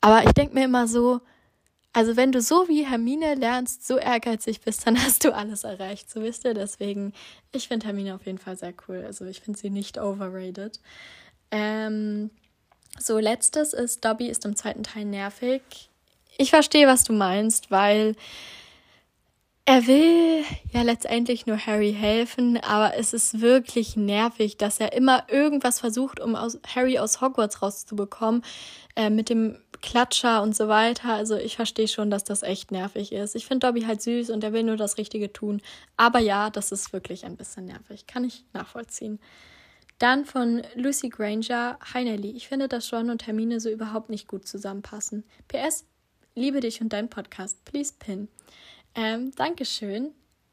[0.00, 1.20] aber ich denke mir immer so,
[1.92, 6.10] also wenn du so wie Hermine lernst, so ehrgeizig bist, dann hast du alles erreicht,
[6.10, 6.52] so wisst ihr.
[6.52, 7.12] Deswegen,
[7.52, 9.04] ich finde Hermine auf jeden Fall sehr cool.
[9.06, 10.80] Also ich finde sie nicht overrated.
[11.52, 12.30] Ähm,
[12.98, 15.62] so, letztes ist, Dobby ist im zweiten Teil nervig.
[16.36, 18.16] Ich verstehe, was du meinst, weil
[19.66, 25.24] er will ja letztendlich nur Harry helfen, aber es ist wirklich nervig, dass er immer
[25.30, 28.42] irgendwas versucht, um aus Harry aus Hogwarts rauszubekommen,
[28.94, 31.14] äh, mit dem Klatscher und so weiter.
[31.14, 33.34] Also ich verstehe schon, dass das echt nervig ist.
[33.36, 35.62] Ich finde Dobby halt süß und er will nur das Richtige tun.
[35.96, 38.06] Aber ja, das ist wirklich ein bisschen nervig.
[38.06, 39.18] Kann ich nachvollziehen.
[39.98, 42.04] Dann von Lucy Granger, Hi.
[42.34, 45.24] Ich finde, dass Ron und Hermine so überhaupt nicht gut zusammenpassen.
[45.48, 45.86] PS,
[46.34, 47.64] liebe dich und dein Podcast.
[47.64, 48.28] Please pin.
[48.94, 50.12] Ähm, Dankeschön.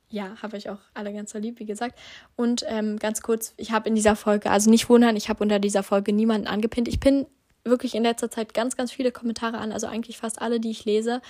[0.10, 1.98] Ja, habe ich auch alle ganz so lieb, wie gesagt.
[2.36, 5.60] Und ähm, ganz kurz, ich habe in dieser Folge, also nicht wundern, ich habe unter
[5.60, 6.90] dieser Folge niemanden angepinnt.
[6.90, 7.28] Ich pinne
[7.64, 10.84] wirklich in letzter Zeit ganz, ganz viele Kommentare an, also eigentlich fast alle, die ich
[10.84, 11.22] lese.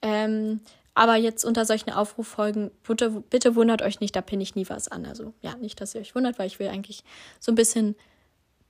[0.00, 0.60] Ähm,
[0.94, 4.88] aber jetzt unter solchen Aufruffolgen, bitte, bitte wundert euch nicht, da pinne ich nie was
[4.88, 5.04] an.
[5.04, 7.02] Also ja, nicht, dass ihr euch wundert, weil ich will eigentlich
[7.40, 7.96] so ein bisschen,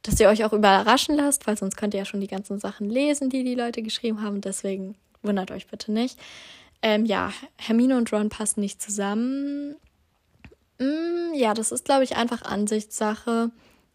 [0.03, 2.88] dass ihr euch auch überraschen lasst, weil sonst könnt ihr ja schon die ganzen Sachen
[2.88, 4.40] lesen, die die Leute geschrieben haben.
[4.40, 6.18] Deswegen wundert euch bitte nicht.
[6.85, 9.77] Ähm, ja, Hermine und Ron passen nicht zusammen.
[10.79, 13.51] Mm, ja, das ist, glaube ich, einfach Ansichtssache.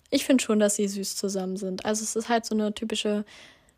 [0.10, 1.86] Ich finde schon, dass sie süß zusammen sind.
[1.86, 3.26] Also es ist halt so eine typische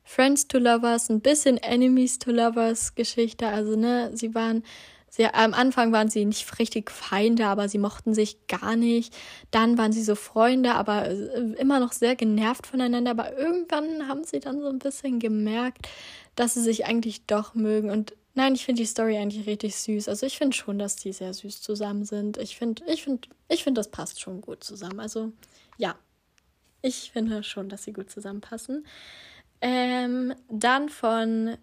[0.05, 3.47] Friends to Lovers, ein bisschen Enemies to Lovers Geschichte.
[3.49, 4.63] Also, ne, sie waren
[5.09, 9.13] sehr, am Anfang waren sie nicht richtig Feinde, aber sie mochten sich gar nicht.
[9.51, 13.11] Dann waren sie so Freunde, aber äh, immer noch sehr genervt voneinander.
[13.11, 15.89] Aber irgendwann haben sie dann so ein bisschen gemerkt,
[16.35, 17.89] dass sie sich eigentlich doch mögen.
[17.89, 20.07] Und Nein, ich finde die Story eigentlich richtig süß.
[20.07, 22.37] Also ich finde schon, dass die sehr süß zusammen sind.
[22.37, 24.99] Ich finde, ich finde, ich finde, das passt schon gut zusammen.
[24.99, 25.33] Also
[25.77, 25.95] ja,
[26.81, 28.85] ich finde schon, dass sie gut zusammenpassen.
[29.59, 31.57] Ähm, dann von,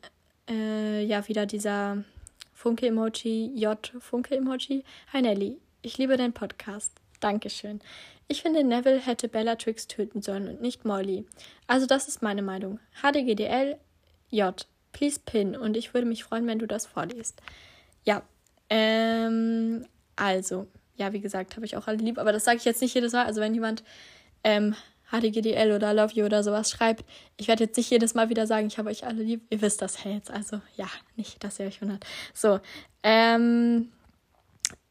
[0.48, 2.04] äh, ja, wieder dieser
[2.52, 4.84] Funke-Emoji, J-Funke-Emoji.
[5.12, 6.92] Hi Nelly, ich liebe deinen Podcast.
[7.20, 7.80] Dankeschön.
[8.28, 11.24] Ich finde, Neville hätte Bellatrix töten sollen und nicht Molly.
[11.66, 12.78] Also das ist meine Meinung.
[13.02, 13.78] HDGDL,
[14.30, 14.66] J.
[14.98, 17.40] Please pin und ich würde mich freuen, wenn du das vorliest.
[18.04, 18.22] Ja,
[18.68, 22.82] ähm, also, ja, wie gesagt, habe ich auch alle lieb, aber das sage ich jetzt
[22.82, 23.24] nicht jedes Mal.
[23.24, 23.84] Also, wenn jemand
[24.42, 24.74] ähm,
[25.12, 27.04] HDGDL oder Love You oder sowas schreibt,
[27.36, 29.42] ich werde jetzt nicht jedes Mal wieder sagen, ich habe euch alle lieb.
[29.50, 32.04] Ihr wisst das ja jetzt, also ja, nicht, dass ihr euch wundert.
[32.34, 32.58] So,
[33.04, 33.92] ähm,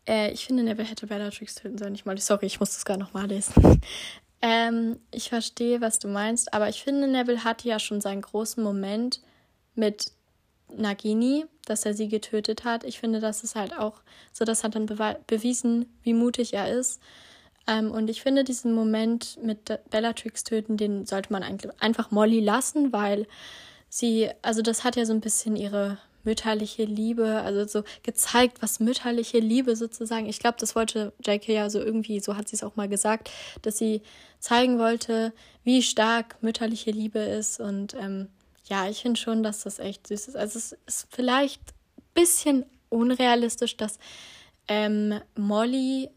[0.07, 1.95] äh, ich finde, Neville hätte Bellatrix töten sollen.
[1.95, 3.81] Ich mal, sorry, ich muss das gar nochmal lesen.
[4.41, 8.63] ähm, ich verstehe, was du meinst, aber ich finde, Neville hatte ja schon seinen großen
[8.63, 9.19] Moment,
[9.77, 10.11] mit
[10.75, 12.83] Nagini, dass er sie getötet hat.
[12.83, 14.01] Ich finde, das ist halt auch
[14.33, 14.85] so, das hat dann
[15.27, 16.99] bewiesen, wie mutig er ist.
[17.67, 21.43] Ähm, und ich finde, diesen Moment mit Bellatrix töten, den sollte man
[21.79, 23.27] einfach Molly lassen, weil
[23.89, 28.81] sie, also das hat ja so ein bisschen ihre mütterliche Liebe, also so gezeigt, was
[28.81, 30.27] mütterliche Liebe sozusagen.
[30.27, 31.53] Ich glaube, das wollte J.K.
[31.53, 33.29] ja so irgendwie, so hat sie es auch mal gesagt,
[33.61, 34.01] dass sie
[34.39, 35.31] zeigen wollte,
[35.63, 37.61] wie stark mütterliche Liebe ist.
[37.61, 38.27] Und ähm,
[38.69, 40.35] ja, ich finde schon, dass das echt süß ist.
[40.35, 41.61] Also es ist vielleicht
[41.97, 43.97] ein bisschen unrealistisch, dass
[44.67, 46.09] ähm, Molly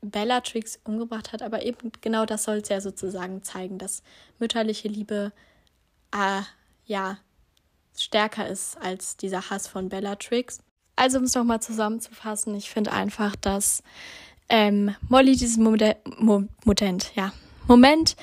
[0.00, 4.02] Bellatrix umgebracht hat, aber eben genau das soll es ja sozusagen zeigen, dass
[4.38, 5.32] mütterliche Liebe
[6.12, 6.42] äh,
[6.86, 7.18] ja
[7.96, 10.60] stärker ist als dieser Hass von Bellatrix.
[10.94, 13.82] Also um es nochmal zusammenzufassen, ich finde einfach, dass
[14.48, 15.96] ähm, Molly diesen Moment,
[16.64, 17.32] Moment, ja,
[17.68, 18.16] Moment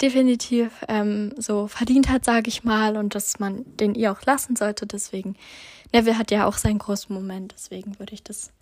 [0.00, 4.56] definitiv ähm, so verdient hat, sage ich mal, und dass man den ihr auch lassen
[4.56, 4.86] sollte.
[4.86, 5.36] Deswegen,
[5.92, 8.52] Neville hat ja auch seinen großen Moment, deswegen würde ich das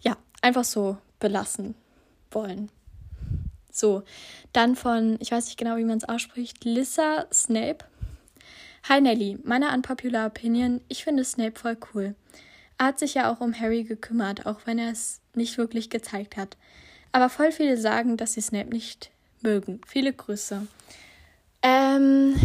[0.00, 1.74] ja einfach so belassen
[2.30, 2.70] wollen.
[3.72, 4.02] So,
[4.52, 7.84] dann von, ich weiß nicht genau, wie man es ausspricht, Lissa Snape.
[8.88, 12.14] Hi Nelly, meine unpopular Opinion, ich finde Snape voll cool.
[12.78, 16.36] Er hat sich ja auch um Harry gekümmert, auch wenn er es nicht wirklich gezeigt
[16.36, 16.56] hat.
[17.12, 19.10] Aber voll viele sagen, dass sie Snape nicht
[19.42, 19.80] mögen.
[19.86, 20.66] Viele Grüße.
[21.62, 22.36] Ähm,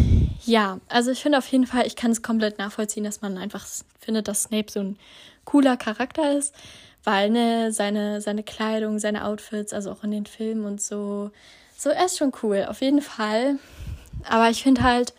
[0.44, 3.66] ja, also ich finde auf jeden Fall, ich kann es komplett nachvollziehen, dass man einfach
[4.00, 4.98] findet, dass Snape so ein
[5.44, 6.54] cooler Charakter ist,
[7.04, 11.30] weil ne, seine, seine Kleidung, seine Outfits, also auch in den Filmen und so,
[11.76, 13.58] so, er ist schon cool, auf jeden Fall.
[14.28, 15.12] Aber ich finde halt,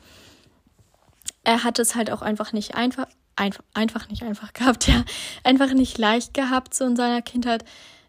[1.44, 5.04] er hat es halt auch einfach nicht einfach, einfach, einfach nicht einfach gehabt, ja,
[5.44, 7.64] einfach nicht leicht gehabt so in seiner Kindheit.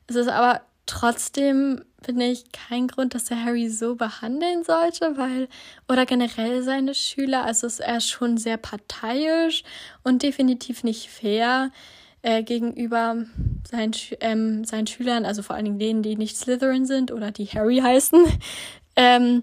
[0.07, 5.49] Es ist aber trotzdem, finde ich, kein Grund, dass er Harry so behandeln sollte, weil,
[5.88, 9.64] oder generell seine Schüler, also ist er schon sehr parteiisch
[10.05, 11.70] und definitiv nicht fair
[12.22, 13.25] äh, gegenüber
[13.68, 17.46] seinen, ähm, seinen Schülern, also vor allen Dingen denen, die nicht Slytherin sind oder die
[17.46, 18.25] Harry heißen.
[18.96, 19.42] ähm,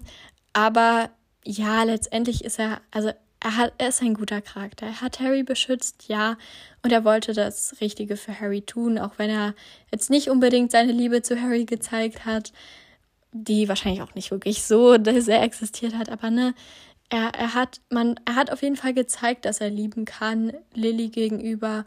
[0.52, 1.10] aber
[1.44, 3.12] ja, letztendlich ist er, also
[3.44, 4.86] er, hat, er ist ein guter Charakter.
[4.86, 6.38] Er hat Harry beschützt, ja,
[6.82, 9.54] und er wollte das Richtige für Harry tun, auch wenn er
[9.92, 12.52] jetzt nicht unbedingt seine Liebe zu Harry gezeigt hat,
[13.32, 16.54] die wahrscheinlich auch nicht wirklich so sehr existiert hat, aber ne,
[17.10, 21.08] er, er hat, man, er hat auf jeden Fall gezeigt, dass er lieben kann, Lily
[21.08, 21.84] gegenüber.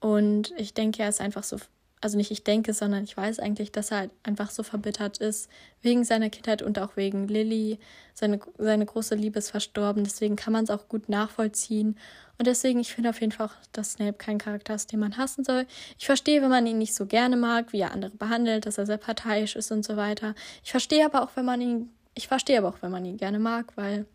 [0.00, 1.56] Und ich denke, er ist einfach so
[2.00, 5.50] also nicht ich denke, sondern ich weiß eigentlich, dass er halt einfach so verbittert ist
[5.82, 7.78] wegen seiner Kindheit und auch wegen Lilly.
[8.14, 11.98] Seine, seine große Liebe ist verstorben, deswegen kann man es auch gut nachvollziehen.
[12.38, 15.18] Und deswegen, ich finde auf jeden Fall auch, dass Snape kein Charakter ist, den man
[15.18, 15.66] hassen soll.
[15.98, 18.86] Ich verstehe, wenn man ihn nicht so gerne mag, wie er andere behandelt, dass er
[18.86, 20.34] sehr parteiisch ist und so weiter.
[20.64, 23.38] Ich verstehe aber auch, wenn man ihn, ich verstehe aber auch, wenn man ihn gerne
[23.38, 24.06] mag, weil,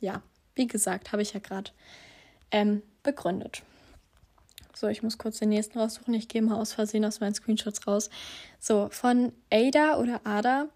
[0.00, 0.22] ja,
[0.54, 1.70] wie gesagt, habe ich ja gerade
[2.50, 3.62] ähm, begründet.
[4.78, 6.12] So, ich muss kurz den nächsten raussuchen.
[6.12, 8.10] Ich gehe mal aus Versehen aus meinen Screenshots raus.
[8.60, 10.68] So, von Ada oder Ada.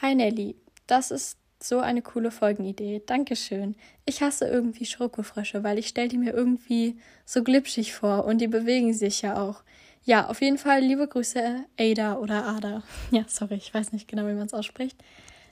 [0.00, 0.54] Hi Nelly,
[0.86, 3.02] das ist so eine coole Folgenidee.
[3.04, 3.74] Dankeschön.
[4.06, 8.46] Ich hasse irgendwie Schokofrösche, weil ich stelle die mir irgendwie so glitschig vor und die
[8.46, 9.64] bewegen sich ja auch.
[10.04, 12.84] Ja, auf jeden Fall liebe Grüße, Ada oder Ada.
[13.10, 14.96] Ja, sorry, ich weiß nicht genau, wie man es ausspricht.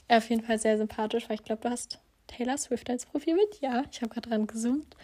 [0.07, 1.99] Auf jeden Fall sehr sympathisch, weil ich glaube, du hast
[2.29, 3.61] Taylor Swift als Profilbild.
[3.61, 4.95] Ja, ich habe gerade dran gezoomt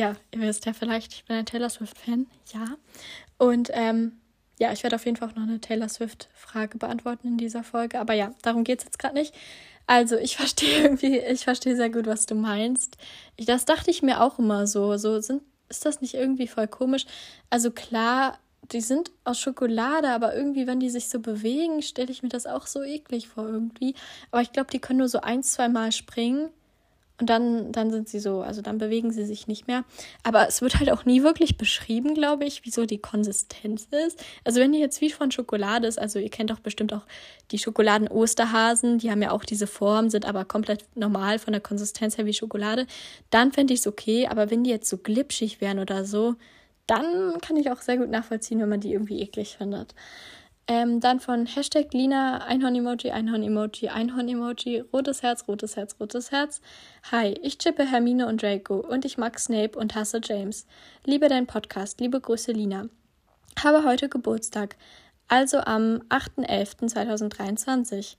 [0.00, 2.64] ja, ihr wisst ja vielleicht, ich bin ein Taylor Swift-Fan, ja.
[3.38, 4.12] Und ähm,
[4.58, 8.00] ja, ich werde auf jeden Fall auch noch eine Taylor Swift-Frage beantworten in dieser Folge.
[8.00, 9.34] Aber ja, darum geht es jetzt gerade nicht.
[9.86, 12.96] Also, ich verstehe irgendwie, ich verstehe sehr gut, was du meinst.
[13.36, 14.96] Ich, das dachte ich mir auch immer so.
[14.96, 17.04] So sind, ist das nicht irgendwie voll komisch?
[17.50, 18.38] Also klar,
[18.72, 22.46] die sind aus Schokolade, aber irgendwie, wenn die sich so bewegen, stelle ich mir das
[22.46, 23.94] auch so eklig vor irgendwie.
[24.30, 26.50] Aber ich glaube, die können nur so ein, zwei Mal springen
[27.20, 29.84] und dann, dann sind sie so, also dann bewegen sie sich nicht mehr.
[30.22, 34.24] Aber es wird halt auch nie wirklich beschrieben, glaube ich, wieso die Konsistenz ist.
[34.44, 37.04] Also wenn die jetzt wie von Schokolade ist, also ihr kennt doch bestimmt auch
[37.50, 42.16] die Schokoladen-Osterhasen, die haben ja auch diese Form, sind aber komplett normal von der Konsistenz
[42.16, 42.86] her wie Schokolade,
[43.28, 44.26] dann fände ich es okay.
[44.26, 46.36] Aber wenn die jetzt so glitschig wären oder so,
[46.86, 49.94] dann kann ich auch sehr gut nachvollziehen, wenn man die irgendwie eklig findet.
[50.66, 56.60] Ähm, dann von Hashtag Lina, Einhorn-Emoji, Einhorn-Emoji, Einhorn-Emoji, rotes Herz, rotes Herz, rotes Herz.
[57.10, 60.66] Hi, ich chippe Hermine und Draco und ich mag Snape und hasse James.
[61.04, 62.88] Liebe dein Podcast, liebe Grüße Lina.
[63.62, 64.76] Habe heute Geburtstag,
[65.28, 68.16] also am 8.11.2023.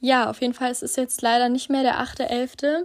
[0.00, 2.84] Ja, auf jeden Fall, es ist jetzt leider nicht mehr der 8.11.,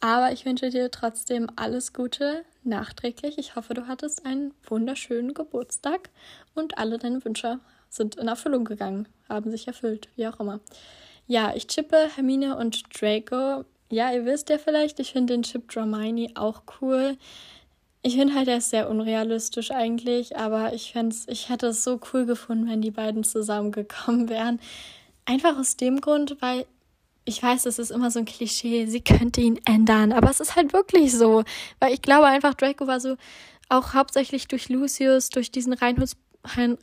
[0.00, 3.38] aber ich wünsche dir trotzdem alles Gute nachträglich.
[3.38, 6.10] Ich hoffe, du hattest einen wunderschönen Geburtstag
[6.54, 7.60] und alle deine Wünsche
[7.92, 10.60] sind in Erfüllung gegangen, haben sich erfüllt, wie auch immer.
[11.26, 13.64] Ja, ich chippe Hermine und Draco.
[13.90, 17.18] Ja, ihr wisst ja vielleicht, ich finde den Chip Dramini auch cool.
[18.00, 20.94] Ich finde halt, er ist sehr unrealistisch eigentlich, aber ich,
[21.26, 24.58] ich hätte es so cool gefunden, wenn die beiden zusammengekommen wären.
[25.26, 26.66] einfach aus dem Grund, weil
[27.24, 30.56] ich weiß, das ist immer so ein Klischee, sie könnte ihn ändern, aber es ist
[30.56, 31.44] halt wirklich so,
[31.78, 33.16] weil ich glaube einfach, Draco war so
[33.68, 36.16] auch hauptsächlich durch Lucius, durch diesen Reinholz,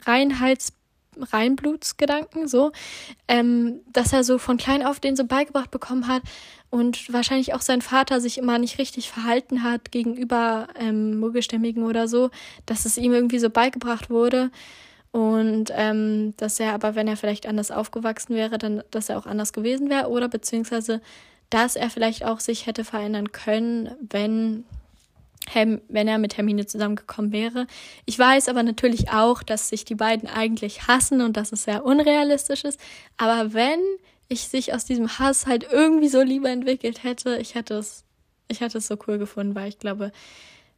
[0.06, 0.72] Reinheits
[1.18, 2.72] Reinblutsgedanken, so,
[3.28, 6.22] ähm, dass er so von klein auf den so beigebracht bekommen hat
[6.70, 12.08] und wahrscheinlich auch sein Vater sich immer nicht richtig verhalten hat gegenüber ähm, Muggelstämmigen oder
[12.08, 12.30] so,
[12.66, 14.52] dass es ihm irgendwie so beigebracht wurde
[15.12, 19.26] und ähm, dass er aber, wenn er vielleicht anders aufgewachsen wäre, dann, dass er auch
[19.26, 21.02] anders gewesen wäre oder beziehungsweise,
[21.50, 24.66] dass er vielleicht auch sich hätte verändern können, wenn
[25.54, 27.68] wenn er mit Hermine zusammengekommen wäre.
[28.06, 31.86] Ich weiß aber natürlich auch, dass sich die beiden eigentlich hassen und dass es sehr
[31.86, 32.80] unrealistisch ist.
[33.18, 33.80] Aber wenn
[34.28, 38.04] ich sich aus diesem Hass halt irgendwie so lieber entwickelt hätte, ich hätte es,
[38.48, 40.12] ich hätte es so cool gefunden, weil ich glaube,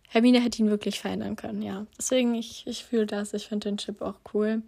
[0.08, 1.86] Hermine hätte ihn wirklich verändern können, ja.
[1.98, 4.62] Deswegen, ich, ich fühle das, ich finde den Chip auch cool.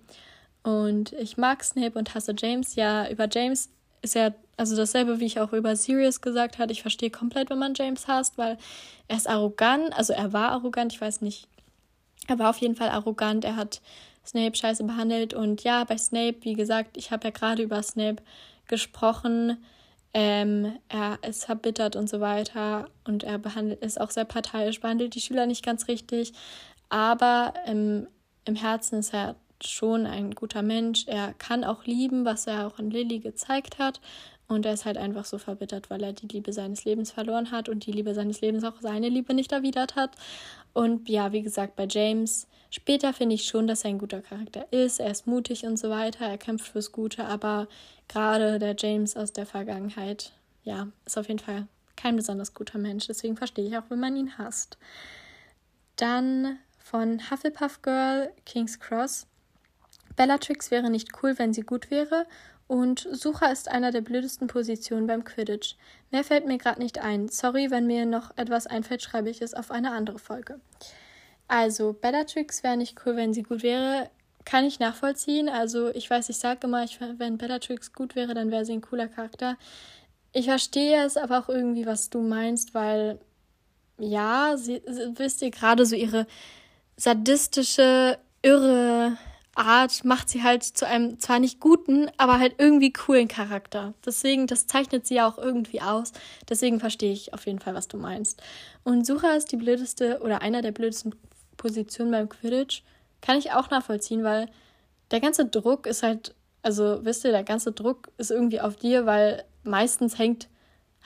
[0.64, 2.76] Und ich mag Snape und hasse James.
[2.76, 3.70] Ja, über James
[4.04, 6.72] ist ja also dasselbe, wie ich auch über Sirius gesagt hatte.
[6.72, 8.58] Ich verstehe komplett, wenn man James hasst, weil
[9.08, 9.98] er ist arrogant.
[9.98, 11.48] Also er war arrogant, ich weiß nicht.
[12.28, 13.46] Er war auf jeden Fall arrogant.
[13.46, 13.82] Er hat
[14.26, 15.34] Snape scheiße behandelt.
[15.34, 18.22] Und ja, bei Snape, wie gesagt, ich habe ja gerade über Snape
[18.68, 19.58] gesprochen.
[20.14, 22.90] Ähm, er ist verbittert und so weiter.
[23.06, 26.34] Und er behandelt, ist auch sehr parteiisch, behandelt die Schüler nicht ganz richtig.
[26.90, 28.08] Aber im,
[28.46, 31.06] im Herzen ist er schon ein guter Mensch.
[31.08, 34.00] Er kann auch lieben, was er auch an Lilly gezeigt hat.
[34.48, 37.70] Und er ist halt einfach so verbittert, weil er die Liebe seines Lebens verloren hat
[37.70, 40.16] und die Liebe seines Lebens auch seine Liebe nicht erwidert hat.
[40.74, 44.72] Und ja, wie gesagt, bei James, später finde ich schon, dass er ein guter Charakter
[44.72, 45.00] ist.
[45.00, 46.26] Er ist mutig und so weiter.
[46.26, 47.68] Er kämpft fürs Gute, aber
[48.08, 53.08] gerade der James aus der Vergangenheit, ja, ist auf jeden Fall kein besonders guter Mensch.
[53.08, 54.78] Deswegen verstehe ich auch, wenn man ihn hasst.
[55.96, 59.28] Dann von Hufflepuff Girl, King's Cross.
[60.16, 62.26] Bellatrix wäre nicht cool, wenn sie gut wäre.
[62.68, 65.76] Und Sucher ist einer der blödesten Positionen beim Quidditch.
[66.12, 67.28] Mehr fällt mir gerade nicht ein.
[67.30, 70.60] Sorry, wenn mir noch etwas einfällt, schreibe ich es auf eine andere Folge.
[71.48, 74.10] Also, Bellatrix wäre nicht cool, wenn sie gut wäre.
[74.46, 75.50] Kann ich nachvollziehen.
[75.50, 78.82] Also, ich weiß, ich sage immer, ich, wenn Bellatrix gut wäre, dann wäre sie ein
[78.82, 79.58] cooler Charakter.
[80.32, 83.20] Ich verstehe es aber auch irgendwie, was du meinst, weil,
[84.00, 84.82] ja, sie,
[85.16, 86.26] wisst ihr, gerade so ihre
[86.98, 89.18] sadistische, irre
[89.56, 93.94] Art macht sie halt zu einem zwar nicht guten, aber halt irgendwie coolen Charakter.
[94.06, 96.12] Deswegen, das zeichnet sie ja auch irgendwie aus.
[96.50, 98.42] Deswegen verstehe ich auf jeden Fall, was du meinst.
[98.84, 101.14] Und Sucha ist die blödeste oder einer der blödesten
[101.58, 102.84] Positionen beim Quidditch.
[103.22, 104.50] Kann ich auch nachvollziehen, weil
[105.12, 109.06] der ganze Druck ist halt, also wisst ihr, der ganze Druck ist irgendwie auf dir,
[109.06, 110.50] weil meistens hängt,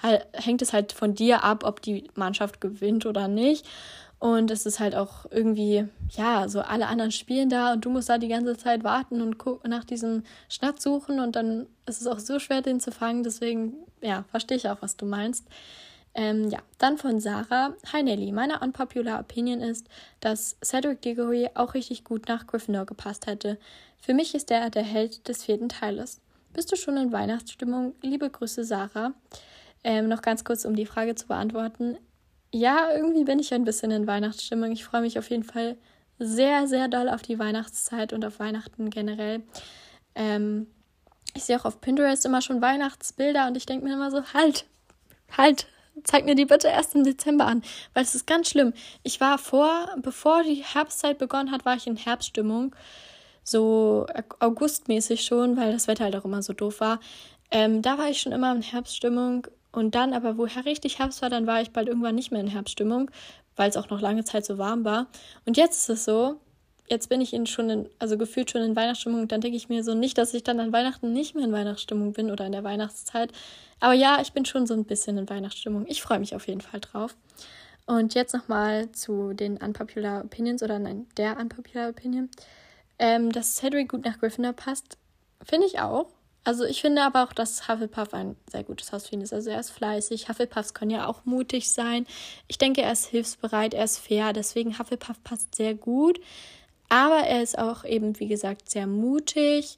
[0.01, 3.67] halt, hängt es halt von dir ab, ob die Mannschaft gewinnt oder nicht.
[4.19, 8.09] Und es ist halt auch irgendwie, ja, so alle anderen spielen da und du musst
[8.09, 12.17] da die ganze Zeit warten und nach diesem Schnatt suchen und dann ist es auch
[12.17, 13.23] so schwer, den zu fangen.
[13.23, 15.45] Deswegen, ja, verstehe ich auch, was du meinst.
[16.15, 17.75] Ähm, ja, dann von Sarah.
[17.93, 19.87] Hi Nelly, meine unpopular Opinion ist,
[20.19, 23.59] dass Cedric Diggory auch richtig gut nach Gryffindor gepasst hätte.
[24.01, 26.21] Für mich ist er der Held des vierten Teiles.
[26.53, 27.93] Bist du schon in Weihnachtsstimmung?
[28.01, 29.13] Liebe Grüße, Sarah.
[29.83, 31.97] Ähm, noch ganz kurz, um die Frage zu beantworten
[32.51, 34.71] ja, irgendwie bin ich ein bisschen in Weihnachtsstimmung.
[34.71, 35.77] Ich freue mich auf jeden Fall
[36.19, 39.43] sehr, sehr doll auf die Weihnachtszeit und auf Weihnachten generell.
[40.15, 40.67] Ähm,
[41.35, 44.65] ich sehe auch auf Pinterest immer schon Weihnachtsbilder und ich denke mir immer so, halt,
[45.37, 45.67] halt,
[46.03, 47.61] zeig mir die bitte erst im Dezember an,
[47.93, 48.73] weil es ist ganz schlimm.
[49.03, 52.75] Ich war vor, bevor die Herbstzeit begonnen hat, war ich in Herbststimmung,
[53.43, 54.05] so
[54.39, 56.99] augustmäßig schon, weil das Wetter halt auch immer so doof war.
[57.49, 61.29] Ähm, da war ich schon immer in Herbststimmung und dann aber, woher richtig Herbst war,
[61.29, 63.11] dann war ich bald irgendwann nicht mehr in Herbststimmung,
[63.55, 65.05] weil es auch noch lange Zeit so warm war.
[65.45, 66.39] Und jetzt ist es so,
[66.87, 69.27] jetzt bin ich in schon in, also gefühlt schon in Weihnachtsstimmung.
[69.27, 72.13] Dann denke ich mir so nicht, dass ich dann an Weihnachten nicht mehr in Weihnachtsstimmung
[72.13, 73.31] bin oder in der Weihnachtszeit.
[73.79, 75.85] Aber ja, ich bin schon so ein bisschen in Weihnachtsstimmung.
[75.87, 77.15] Ich freue mich auf jeden Fall drauf.
[77.85, 82.31] Und jetzt nochmal zu den Unpopular Opinions oder nein, der Unpopular Opinion.
[82.97, 84.97] Ähm, dass Cedric gut nach Gryffindor passt,
[85.43, 86.07] finde ich auch.
[86.47, 89.33] Also ich finde aber auch, dass Hufflepuff ein sehr gutes Hausfiend ist.
[89.33, 90.29] Also er ist fleißig.
[90.29, 92.07] Hufflepuffs können ja auch mutig sein.
[92.47, 94.31] Ich denke, er ist hilfsbereit, er ist fair.
[94.31, 96.21] Deswegen Hufflepuff passt sehr gut.
[96.87, 99.77] Aber er ist auch eben, wie gesagt, sehr mutig.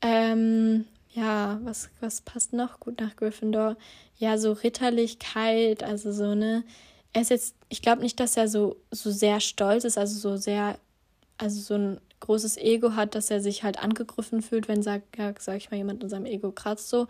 [0.00, 3.76] Ähm, ja, was, was passt noch gut nach Gryffindor?
[4.16, 6.64] Ja, so Ritterlichkeit, also so, ne?
[7.12, 10.38] Er ist jetzt, ich glaube nicht, dass er so, so sehr stolz ist, also so
[10.38, 10.78] sehr,
[11.36, 15.32] also so ein großes Ego hat, dass er sich halt angegriffen fühlt, wenn, sag, ja,
[15.38, 17.06] sag ich mal, jemand in seinem Ego kratzt so.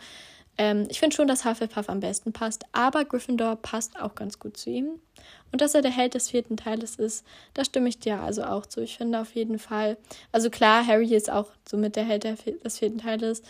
[0.58, 4.56] Ähm, ich finde schon, dass Hufflepuff am besten passt, aber Gryffindor passt auch ganz gut
[4.56, 5.00] zu ihm.
[5.52, 8.66] Und dass er der Held des vierten Teiles ist, da stimme ich dir also auch
[8.66, 8.82] zu.
[8.82, 9.96] Ich finde auf jeden Fall,
[10.32, 13.42] also klar, Harry ist auch somit der Held des vierten Teiles.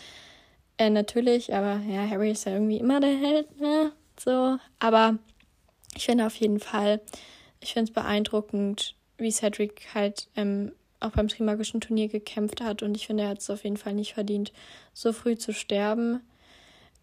[0.77, 3.91] Äh, natürlich, aber ja, Harry ist ja irgendwie immer der Held, ne?
[4.17, 4.57] So.
[4.79, 5.17] Aber
[5.95, 7.01] ich finde auf jeden Fall,
[7.59, 12.83] ich finde es beeindruckend, wie Cedric halt ähm, auch beim Trimagischen Turnier gekämpft hat.
[12.83, 14.51] Und ich finde, er hat es auf jeden Fall nicht verdient,
[14.93, 16.21] so früh zu sterben.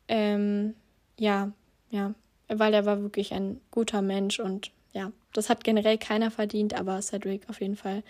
[0.08, 0.74] Ähm,
[1.18, 1.52] ja,
[1.90, 2.14] ja,
[2.48, 7.00] weil er war wirklich ein guter Mensch und ja, das hat generell keiner verdient, aber
[7.02, 8.02] Cedric auf jeden Fall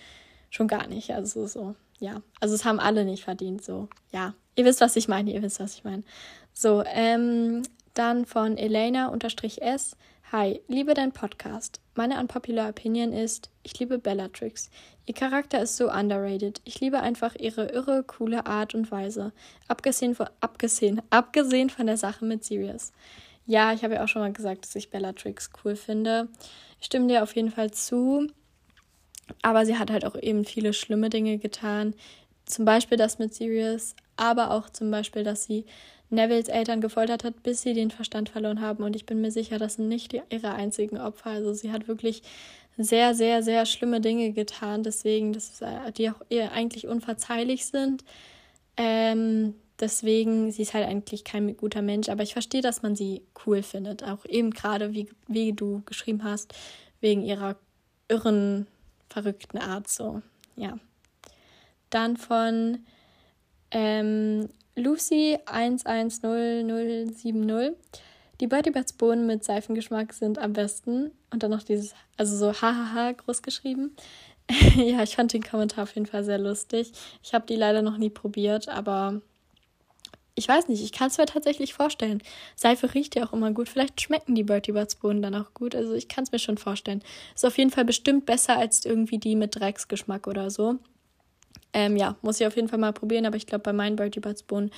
[0.51, 1.11] schon gar nicht.
[1.12, 2.22] Also so, ja.
[2.41, 4.34] Also es haben alle nicht verdient, so, ja.
[4.55, 6.03] Ihr wisst, was ich meine, ihr wisst, was ich meine.
[6.53, 7.62] So, ähm,
[7.93, 9.97] dann von Elena-S.
[10.33, 11.81] Hi, liebe dein Podcast.
[11.95, 14.70] Meine unpopular Opinion ist, ich liebe Bellatrix.
[15.07, 16.61] Ihr Charakter ist so underrated.
[16.64, 19.33] Ich liebe einfach ihre irre, coole Art und Weise.
[19.68, 22.93] Abgesehen von, abgesehen, abgesehen von der Sache mit Sirius.
[23.47, 26.27] Ja, ich habe ja auch schon mal gesagt, dass ich Bellatrix cool finde.
[26.81, 28.27] Ich stimme dir auf jeden Fall zu.
[29.43, 31.95] Aber sie hat halt auch eben viele schlimme Dinge getan.
[32.47, 35.66] Zum Beispiel das mit Sirius, aber auch zum Beispiel, dass sie
[36.11, 38.85] Nevilles Eltern gefoltert hat, bis sie den Verstand verloren haben.
[38.85, 41.31] Und ich bin mir sicher, das sind nicht die, ihre einzigen Opfer.
[41.31, 42.23] Also sie hat wirklich
[42.77, 44.83] sehr, sehr, sehr schlimme Dinge getan.
[44.83, 48.05] Deswegen, dass äh, die auch ihr eigentlich unverzeihlich sind.
[48.77, 53.23] Ähm, Deswegen, sie ist halt eigentlich kein guter Mensch, aber ich verstehe, dass man sie
[53.45, 54.03] cool findet.
[54.05, 56.55] Auch eben gerade, wie, wie du geschrieben hast,
[57.01, 57.57] wegen ihrer
[58.09, 58.67] irren,
[59.11, 60.23] verrückten Art so.
[60.57, 60.79] Ja.
[61.91, 62.79] Dann von
[63.71, 67.74] ähm, Lucy 110070.
[68.41, 71.12] Die Birdie Bats Bohnen mit Seifengeschmack sind am besten.
[71.31, 73.97] Und dann noch dieses, also so hahaha groß geschrieben.
[74.77, 76.93] ja, ich fand den Kommentar auf jeden Fall sehr lustig.
[77.22, 79.22] Ich habe die leider noch nie probiert, aber
[80.35, 82.22] ich weiß nicht, ich kann es mir tatsächlich vorstellen.
[82.55, 83.70] Seife riecht ja auch immer gut.
[83.70, 85.74] Vielleicht schmecken die Bertie Butts Bohnen dann auch gut.
[85.74, 87.03] Also ich kann es mir schon vorstellen.
[87.35, 90.79] Ist auf jeden Fall bestimmt besser als irgendwie die mit Drecksgeschmack oder so.
[91.77, 94.20] Ähm, ja, muss ich auf jeden Fall mal probieren, aber ich glaube, bei meinen Bertie
[94.20, 94.70] Butts Bohnen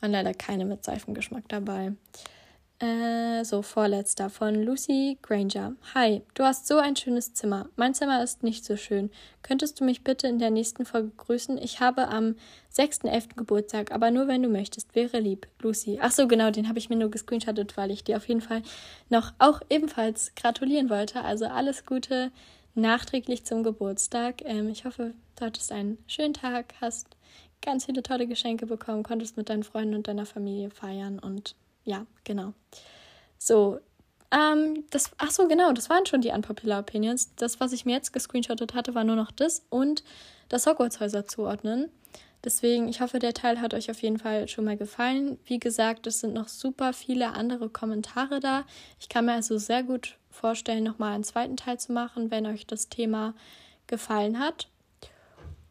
[0.00, 1.92] waren leider keine mit Seifengeschmack dabei.
[2.80, 5.76] Äh, so, vorletzter von Lucy Granger.
[5.94, 7.68] Hi, du hast so ein schönes Zimmer.
[7.76, 9.12] Mein Zimmer ist nicht so schön.
[9.44, 11.56] Könntest du mich bitte in der nächsten Folge grüßen?
[11.56, 12.34] Ich habe am
[12.74, 13.36] 6.11.
[13.36, 14.96] Geburtstag, aber nur wenn du möchtest.
[14.96, 15.46] Wäre lieb.
[15.60, 16.00] Lucy.
[16.02, 18.62] Ach so, genau, den habe ich mir nur gescreenshottet, weil ich dir auf jeden Fall
[19.08, 21.22] noch auch ebenfalls gratulieren wollte.
[21.22, 22.32] Also alles Gute
[22.74, 24.42] nachträglich zum Geburtstag.
[24.44, 27.06] Ähm, ich hoffe, du hattest einen schönen Tag, hast
[27.62, 31.54] ganz viele tolle Geschenke bekommen, konntest mit deinen Freunden und deiner Familie feiern und
[31.84, 32.52] ja, genau.
[33.38, 33.80] So,
[34.30, 37.34] ähm, das, ach so, genau, das waren schon die unpopular Opinions.
[37.36, 40.04] Das, was ich mir jetzt gescreenshottet hatte, war nur noch das und
[40.48, 41.90] das Hogwarts-Häuser zuordnen.
[42.44, 45.38] Deswegen, ich hoffe, der Teil hat euch auf jeden Fall schon mal gefallen.
[45.44, 48.64] Wie gesagt, es sind noch super viele andere Kommentare da.
[48.98, 52.66] Ich kann mir also sehr gut vorstellen, nochmal einen zweiten Teil zu machen, wenn euch
[52.66, 53.34] das Thema
[53.86, 54.68] gefallen hat.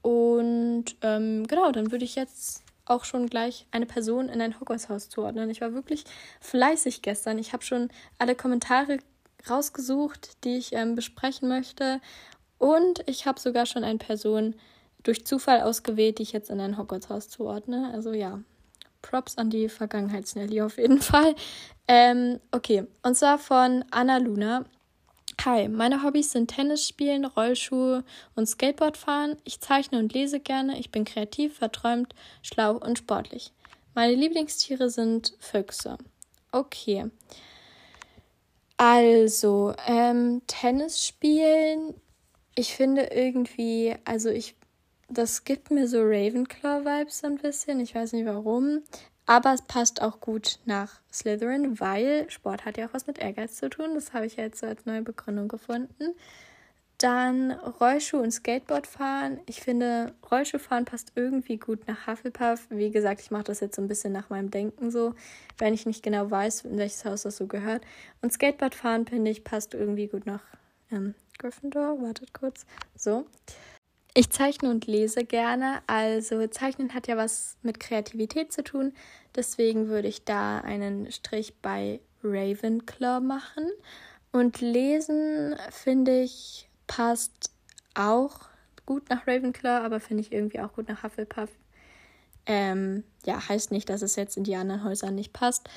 [0.01, 5.09] Und ähm, genau, dann würde ich jetzt auch schon gleich eine Person in ein Hogwarts-Haus
[5.09, 5.49] zuordnen.
[5.49, 6.05] Ich war wirklich
[6.41, 7.37] fleißig gestern.
[7.37, 8.97] Ich habe schon alle Kommentare
[9.49, 12.01] rausgesucht, die ich ähm, besprechen möchte.
[12.57, 14.55] Und ich habe sogar schon eine Person
[15.03, 17.91] durch Zufall ausgewählt, die ich jetzt in ein Hogwarts-Haus zuordne.
[17.93, 18.41] Also ja,
[19.01, 21.35] Props an die Vergangenheitsnelly auf jeden Fall.
[21.87, 24.65] Ähm, okay, und zwar von Anna Luna.
[25.45, 28.03] Hi, meine Hobbys sind Tennis spielen, Rollschuhe
[28.35, 29.37] und Skateboard fahren.
[29.45, 30.77] Ich zeichne und lese gerne.
[30.77, 33.53] Ich bin kreativ, verträumt, schlau und sportlich.
[33.95, 35.97] Meine Lieblingstiere sind Füchse.
[36.51, 37.09] Okay.
[38.75, 41.93] Also, ähm, Tennis spielen.
[42.55, 44.55] Ich finde irgendwie, also ich,
[45.09, 47.79] das gibt mir so Ravenclaw-Vibes ein bisschen.
[47.79, 48.83] Ich weiß nicht warum.
[49.25, 53.57] Aber es passt auch gut nach Slytherin, weil Sport hat ja auch was mit Ehrgeiz
[53.57, 53.93] zu tun.
[53.93, 56.15] Das habe ich ja jetzt so als neue Begründung gefunden.
[56.97, 59.39] Dann Rollschuh und Skateboardfahren.
[59.45, 62.67] Ich finde, Rollschuhfahren passt irgendwie gut nach Hufflepuff.
[62.69, 65.13] Wie gesagt, ich mache das jetzt so ein bisschen nach meinem Denken so,
[65.59, 67.83] wenn ich nicht genau weiß, in welches Haus das so gehört.
[68.21, 70.41] Und Skateboardfahren, finde ich, passt irgendwie gut nach
[70.91, 72.01] ähm, Gryffindor.
[72.01, 72.65] Wartet kurz.
[72.95, 73.27] So.
[74.13, 75.81] Ich zeichne und lese gerne.
[75.87, 78.93] Also Zeichnen hat ja was mit Kreativität zu tun.
[79.35, 83.69] Deswegen würde ich da einen Strich bei Ravenclaw machen.
[84.31, 87.51] Und lesen, finde ich, passt
[87.95, 88.49] auch
[88.85, 91.49] gut nach Ravenclaw, aber finde ich irgendwie auch gut nach Hufflepuff.
[92.45, 95.69] Ähm, ja, heißt nicht, dass es jetzt in die anderen Häuser nicht passt.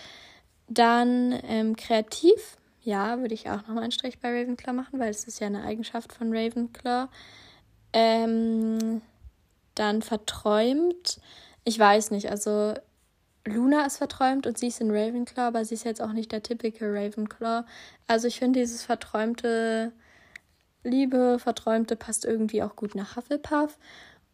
[0.69, 5.25] Dann ähm, kreativ, ja, würde ich auch nochmal einen Strich bei Ravenclaw machen, weil es
[5.25, 7.09] ist ja eine Eigenschaft von Ravenclaw.
[7.93, 9.03] Ähm,
[9.75, 11.21] dann verträumt.
[11.65, 12.75] Ich weiß nicht, also
[13.45, 16.43] Luna ist verträumt und sie ist in Ravenclaw, aber sie ist jetzt auch nicht der
[16.43, 17.65] typische Ravenclaw.
[18.07, 19.93] Also ich finde dieses verträumte
[20.85, 23.79] Liebe, verträumte passt irgendwie auch gut nach Hufflepuff.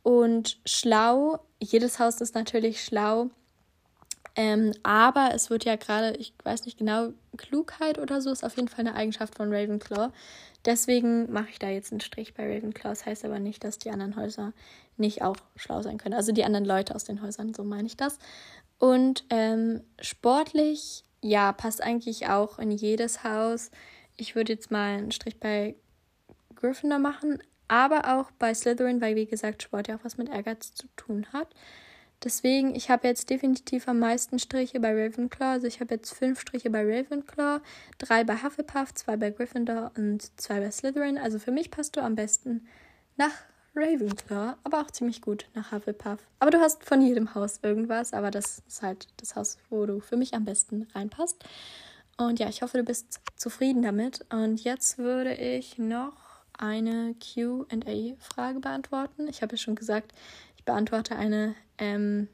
[0.02, 3.30] Und schlau, jedes Haus ist natürlich schlau.
[4.36, 8.56] Ähm, aber es wird ja gerade, ich weiß nicht genau, Klugheit oder so ist auf
[8.56, 10.10] jeden Fall eine Eigenschaft von Ravenclaw.
[10.64, 12.90] Deswegen mache ich da jetzt einen Strich bei Ravenclaw.
[12.90, 14.52] Das heißt aber nicht, dass die anderen Häuser
[14.96, 16.14] nicht auch schlau sein können.
[16.14, 18.18] Also die anderen Leute aus den Häusern, so meine ich das.
[18.78, 23.70] Und ähm, sportlich, ja, passt eigentlich auch in jedes Haus.
[24.16, 25.76] Ich würde jetzt mal einen Strich bei
[26.56, 30.74] Gryffindor machen, aber auch bei Slytherin, weil wie gesagt Sport ja auch was mit Ehrgeiz
[30.74, 31.48] zu tun hat.
[32.24, 35.52] Deswegen, ich habe jetzt definitiv am meisten Striche bei Ravenclaw.
[35.52, 37.60] Also ich habe jetzt fünf Striche bei Ravenclaw,
[37.98, 41.16] drei bei Hufflepuff, zwei bei Gryffindor und zwei bei Slytherin.
[41.16, 42.66] Also für mich passt du am besten
[43.16, 43.32] nach
[43.76, 46.18] Ravenclaw, aber auch ziemlich gut nach Hufflepuff.
[46.40, 50.00] Aber du hast von jedem Haus irgendwas, aber das ist halt das Haus, wo du
[50.00, 51.44] für mich am besten reinpasst.
[52.16, 54.26] Und ja, ich hoffe, du bist zufrieden damit.
[54.32, 56.16] Und jetzt würde ich noch
[56.58, 59.28] eine QA-Frage beantworten.
[59.28, 60.12] Ich habe ja schon gesagt,
[60.68, 62.28] beantworte eine ähm,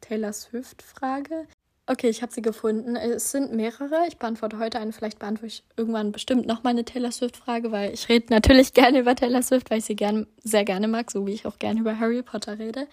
[0.00, 1.46] Taylor Swift-Frage.
[1.86, 2.96] Okay, ich habe sie gefunden.
[2.96, 4.06] Es sind mehrere.
[4.08, 4.92] Ich beantworte heute eine.
[4.92, 9.00] Vielleicht beantworte ich irgendwann bestimmt noch mal eine Taylor Swift-Frage, weil ich rede natürlich gerne
[9.00, 11.80] über Taylor Swift, weil ich sie gern, sehr gerne mag, so wie ich auch gerne
[11.80, 12.88] über Harry Potter rede.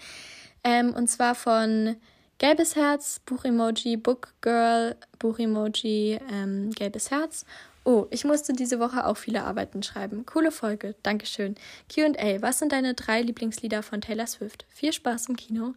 [0.66, 1.95] Ähm, und zwar von
[2.38, 7.45] Gelbes Herz, Buch-Emoji, Book Girl, Buch-Emoji, ähm, Gelbes Herz.
[7.84, 10.26] Oh, ich musste diese Woche auch viele Arbeiten schreiben.
[10.26, 11.56] Coole Folge, Dankeschön.
[11.90, 14.66] QA, was sind deine drei Lieblingslieder von Taylor Swift?
[14.70, 15.74] Viel Spaß im Kino.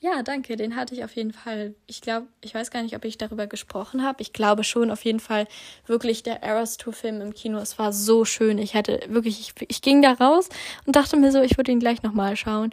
[0.00, 1.74] Ja, danke, den hatte ich auf jeden Fall.
[1.86, 4.20] Ich glaube, ich weiß gar nicht, ob ich darüber gesprochen habe.
[4.20, 5.46] Ich glaube schon, auf jeden Fall
[5.86, 7.58] wirklich der Eras Tour Film im Kino.
[7.58, 8.58] Es war so schön.
[8.58, 10.48] Ich hatte wirklich, ich, ich ging da raus
[10.86, 12.70] und dachte mir so, ich würde ihn gleich nochmal schauen.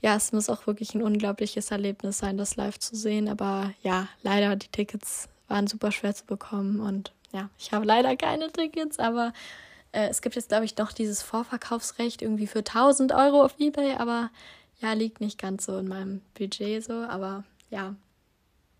[0.00, 3.28] Ja, es muss auch wirklich ein unglaubliches Erlebnis sein, das live zu sehen.
[3.28, 8.16] Aber ja, leider, die Tickets waren super schwer zu bekommen und ja, ich habe leider
[8.16, 9.32] keine Tickets, aber
[9.92, 13.94] äh, es gibt jetzt, glaube ich, noch dieses Vorverkaufsrecht irgendwie für 1000 Euro auf Ebay,
[13.96, 14.30] aber
[14.80, 17.94] ja, liegt nicht ganz so in meinem Budget so, aber ja,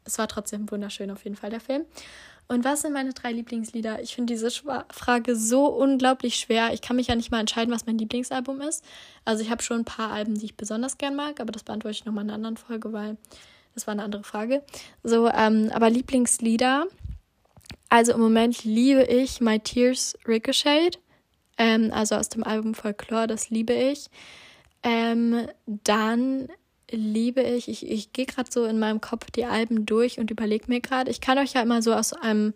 [0.05, 1.85] es war trotzdem wunderschön auf jeden Fall der Film.
[2.49, 4.03] Und was sind meine drei Lieblingslieder?
[4.03, 6.75] Ich finde diese Frage so unglaublich schwer.
[6.75, 8.85] Ich kann mich ja nicht mal entscheiden, was mein Lieblingsalbum ist.
[9.25, 11.97] Also ich habe schon ein paar Alben, die ich besonders gern mag, aber das beantworte
[11.97, 13.17] ich nochmal in einer anderen Folge, weil
[13.75, 14.63] das war eine andere Frage.
[15.03, 16.87] So, ähm, aber Lieblingslieder
[17.93, 20.99] also im Moment liebe ich My Tears Ricochet,
[21.59, 24.07] ähm, also aus dem Album Folklore, das liebe ich.
[24.83, 26.49] Ähm, dann
[26.91, 30.69] liebe ich, ich, ich gehe gerade so in meinem Kopf die Alben durch und überlege
[30.69, 32.55] mir gerade, ich kann euch ja immer so aus einem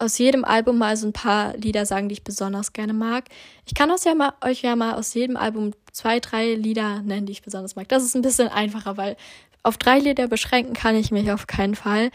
[0.00, 3.26] aus jedem Album mal so ein paar Lieder sagen, die ich besonders gerne mag.
[3.64, 7.32] Ich kann ja mal, euch ja mal aus jedem Album zwei, drei Lieder nennen, die
[7.32, 7.88] ich besonders mag.
[7.88, 9.16] Das ist ein bisschen einfacher, weil
[9.62, 12.10] auf drei Lieder beschränken kann ich mich auf keinen Fall.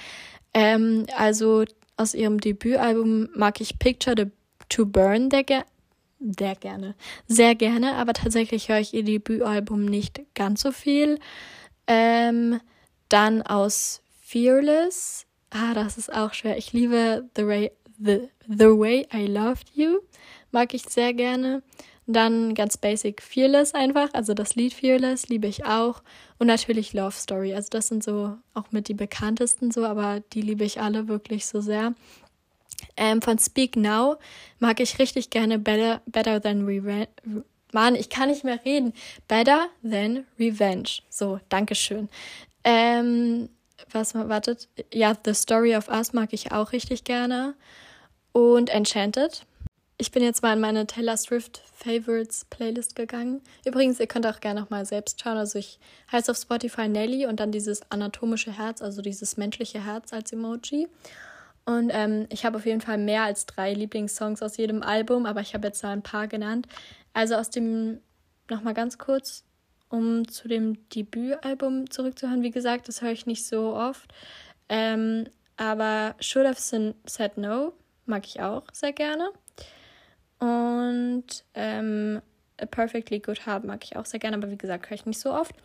[0.54, 1.64] Ähm, also
[1.98, 4.32] aus ihrem Debütalbum mag ich Picture
[4.70, 5.62] to Burn der, ge
[6.20, 6.96] der gerne,
[7.28, 11.20] sehr gerne, aber tatsächlich höre ich ihr Debütalbum nicht ganz so viel.
[11.86, 12.60] Ähm,
[13.10, 16.58] dann aus Fearless, ah, das ist auch schwer.
[16.58, 20.00] Ich liebe The Way, the, the Way I Loved You,
[20.52, 21.62] mag ich sehr gerne.
[22.06, 26.04] Dann ganz basic Fearless einfach, also das Lied Fearless liebe ich auch.
[26.38, 30.42] Und natürlich Love Story, also das sind so auch mit die bekanntesten so, aber die
[30.42, 31.94] liebe ich alle wirklich so sehr.
[32.98, 34.18] Ähm, von Speak Now
[34.60, 37.08] mag ich richtig gerne Better, Better Than Revenge.
[37.72, 38.94] Mann, ich kann nicht mehr reden.
[39.28, 41.00] Better Than Revenge.
[41.10, 42.10] So, Dankeschön.
[42.64, 43.50] Ähm,
[43.92, 44.68] was wartet?
[44.94, 47.56] Ja, The Story of Us mag ich auch richtig gerne.
[48.32, 49.46] Und Enchanted
[50.04, 53.40] ich bin jetzt mal in meine Taylor Swift Favorites Playlist gegangen.
[53.66, 55.38] Übrigens, ihr könnt auch gerne noch mal selbst schauen.
[55.38, 55.80] Also ich
[56.12, 60.90] heiße auf Spotify Nelly und dann dieses anatomische Herz, also dieses menschliche Herz als Emoji.
[61.64, 65.40] Und ähm, ich habe auf jeden Fall mehr als drei Lieblingssongs aus jedem Album, aber
[65.40, 66.68] ich habe jetzt da ein paar genannt.
[67.14, 68.02] Also aus dem,
[68.50, 69.46] nochmal ganz kurz,
[69.88, 72.44] um zu dem Debütalbum zurückzuhören.
[72.44, 74.14] Wie gesagt, das höre ich nicht so oft.
[74.68, 77.72] Ähm, aber Should Have Said No
[78.06, 79.32] mag ich auch sehr gerne.
[80.44, 82.22] Und ähm,
[82.60, 85.20] A Perfectly Good Heart mag ich auch sehr gerne, aber wie gesagt, höre ich nicht
[85.20, 85.56] so oft.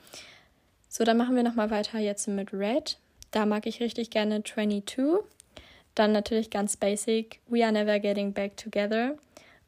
[0.89, 2.97] So, dann machen wir nochmal weiter jetzt mit Red.
[3.33, 5.25] Da mag ich richtig gerne 22.
[5.97, 9.17] Dann natürlich ganz basic We Are Never Getting Back Together.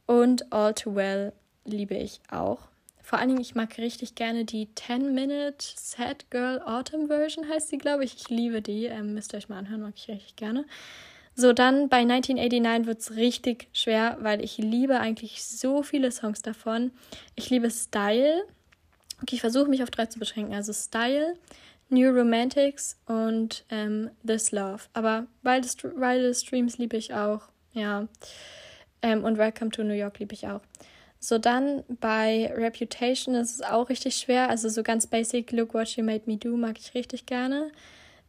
[0.06, 1.32] Und All Too Well
[1.64, 2.68] liebe ich auch.
[3.02, 7.78] Vor allen Dingen, ich mag richtig gerne die 10-Minute Sad Girl Autumn Version, heißt sie,
[7.78, 8.14] glaube ich.
[8.14, 8.84] Ich liebe die.
[8.84, 10.64] Ähm, müsst ihr euch mal anhören, mag ich richtig gerne.
[11.40, 16.42] So, dann bei 1989 wird es richtig schwer, weil ich liebe eigentlich so viele Songs
[16.42, 16.90] davon.
[17.34, 18.42] Ich liebe Style.
[19.22, 20.52] Okay, ich versuche mich auf drei zu beschränken.
[20.52, 21.38] Also Style,
[21.88, 24.82] New Romantics und ähm, This Love.
[24.92, 27.48] Aber Wildest, Wildest Dreams liebe ich auch.
[27.72, 28.06] Ja.
[29.00, 30.60] Ähm, und Welcome to New York liebe ich auch.
[31.20, 34.50] So, dann bei Reputation ist es auch richtig schwer.
[34.50, 37.72] Also so ganz basic, Look What You Made Me Do mag ich richtig gerne.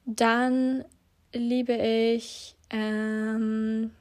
[0.05, 0.85] Dann
[1.33, 2.55] liebe ich.
[2.71, 3.91] Ähm,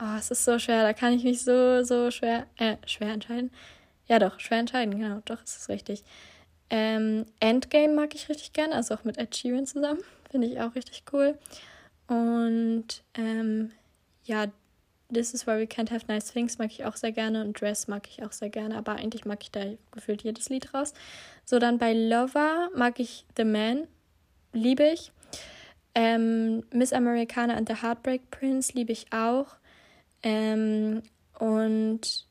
[0.00, 3.50] oh, es ist so schwer, da kann ich mich so, so schwer, äh, schwer entscheiden.
[4.06, 6.04] Ja, doch, schwer entscheiden, genau, doch, ist es richtig.
[6.70, 10.00] Ähm, Endgame mag ich richtig gern, also auch mit Ed Sheeran zusammen.
[10.30, 11.38] Finde ich auch richtig cool.
[12.06, 13.72] Und ähm,
[14.24, 14.46] ja,
[15.12, 17.86] This is Why We Can't Have Nice Things mag ich auch sehr gerne und Dress
[17.86, 19.60] mag ich auch sehr gerne, aber eigentlich mag ich da
[19.90, 20.94] gefühlt jedes Lied raus.
[21.44, 23.86] So, dann bei Lover mag ich The Man,
[24.54, 25.12] liebe ich.
[25.94, 29.56] Ähm, Miss Americana and the Heartbreak Prince liebe ich auch.
[30.22, 31.02] Ähm,
[31.38, 32.26] und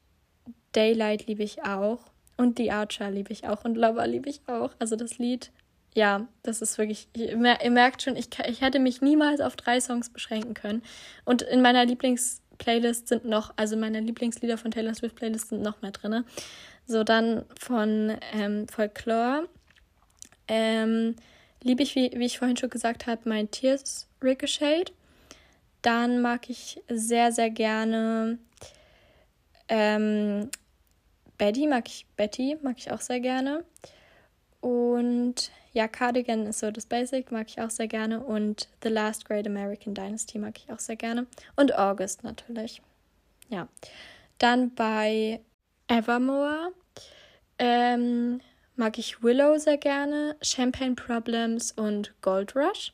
[0.71, 1.99] Daylight liebe ich auch.
[2.37, 3.65] Und The Archer liebe ich auch.
[3.65, 4.71] Und Lover liebe ich auch.
[4.79, 5.51] Also das Lied,
[5.93, 10.09] ja, das ist wirklich, ihr merkt schon, ich, ich hätte mich niemals auf drei Songs
[10.09, 10.81] beschränken können.
[11.25, 15.81] Und in meiner Lieblingsplaylist sind noch, also meine Lieblingslieder von Taylor Swift Playlist sind noch
[15.81, 16.23] mehr drin.
[16.87, 19.47] So, dann von ähm, Folklore.
[20.47, 21.15] Ähm,
[21.63, 24.93] liebe ich, wie, wie ich vorhin schon gesagt habe, mein Tears Ricochet.
[25.81, 28.37] Dann mag ich sehr, sehr gerne
[29.67, 30.49] ähm,
[31.37, 33.63] Betty, mag ich Betty, mag ich auch sehr gerne.
[34.59, 38.19] Und ja, Cardigan ist so das Basic, mag ich auch sehr gerne.
[38.19, 41.25] Und The Last Great American Dynasty mag ich auch sehr gerne.
[41.55, 42.81] Und August natürlich.
[43.49, 43.67] Ja.
[44.37, 45.39] Dann bei
[45.87, 46.73] Evermore
[47.57, 48.41] ähm,
[48.81, 52.93] mag ich Willow sehr gerne, Champagne Problems und Gold Rush.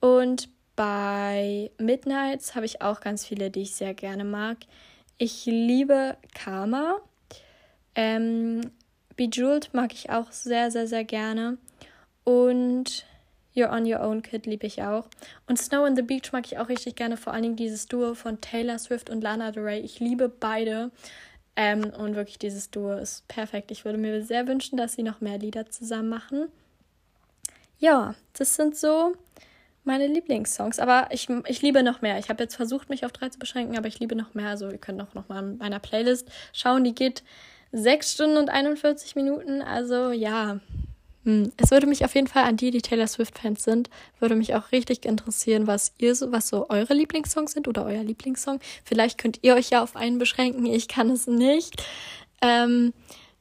[0.00, 4.56] Und bei Midnights habe ich auch ganz viele, die ich sehr gerne mag.
[5.16, 6.96] Ich liebe Karma.
[7.94, 8.72] Ähm,
[9.14, 11.56] Bejeweled mag ich auch sehr, sehr, sehr gerne.
[12.24, 13.06] Und
[13.54, 15.06] You're on Your Own Kid liebe ich auch.
[15.46, 17.16] Und Snow on the Beach mag ich auch richtig gerne.
[17.16, 19.78] Vor allen Dingen dieses Duo von Taylor Swift und Lana Del Rey.
[19.78, 20.90] Ich liebe beide.
[21.56, 23.70] Ähm, und wirklich, dieses Duo ist perfekt.
[23.70, 26.48] Ich würde mir sehr wünschen, dass sie noch mehr Lieder zusammen machen.
[27.78, 29.14] Ja, das sind so
[29.84, 30.78] meine Lieblingssongs.
[30.78, 32.18] Aber ich, ich liebe noch mehr.
[32.18, 34.48] Ich habe jetzt versucht, mich auf drei zu beschränken, aber ich liebe noch mehr.
[34.48, 36.84] Also ihr könnt auch noch mal in meiner Playlist schauen.
[36.84, 37.22] Die geht
[37.72, 39.62] sechs Stunden und 41 Minuten.
[39.62, 40.60] Also ja.
[41.56, 44.70] Es würde mich auf jeden Fall an die, die Taylor Swift-Fans sind, würde mich auch
[44.70, 48.60] richtig interessieren, was ihr so, was so eure Lieblingssongs sind oder euer Lieblingssong.
[48.84, 50.66] Vielleicht könnt ihr euch ja auf einen beschränken.
[50.66, 51.82] Ich kann es nicht.
[52.40, 52.92] Ähm,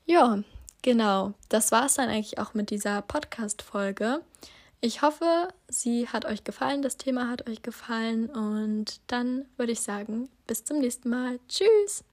[0.05, 0.39] ja,
[0.81, 1.33] genau.
[1.49, 4.21] Das war es dann eigentlich auch mit dieser Podcast-Folge.
[4.81, 9.81] Ich hoffe, sie hat euch gefallen, das Thema hat euch gefallen und dann würde ich
[9.81, 11.39] sagen, bis zum nächsten Mal.
[11.47, 12.03] Tschüss!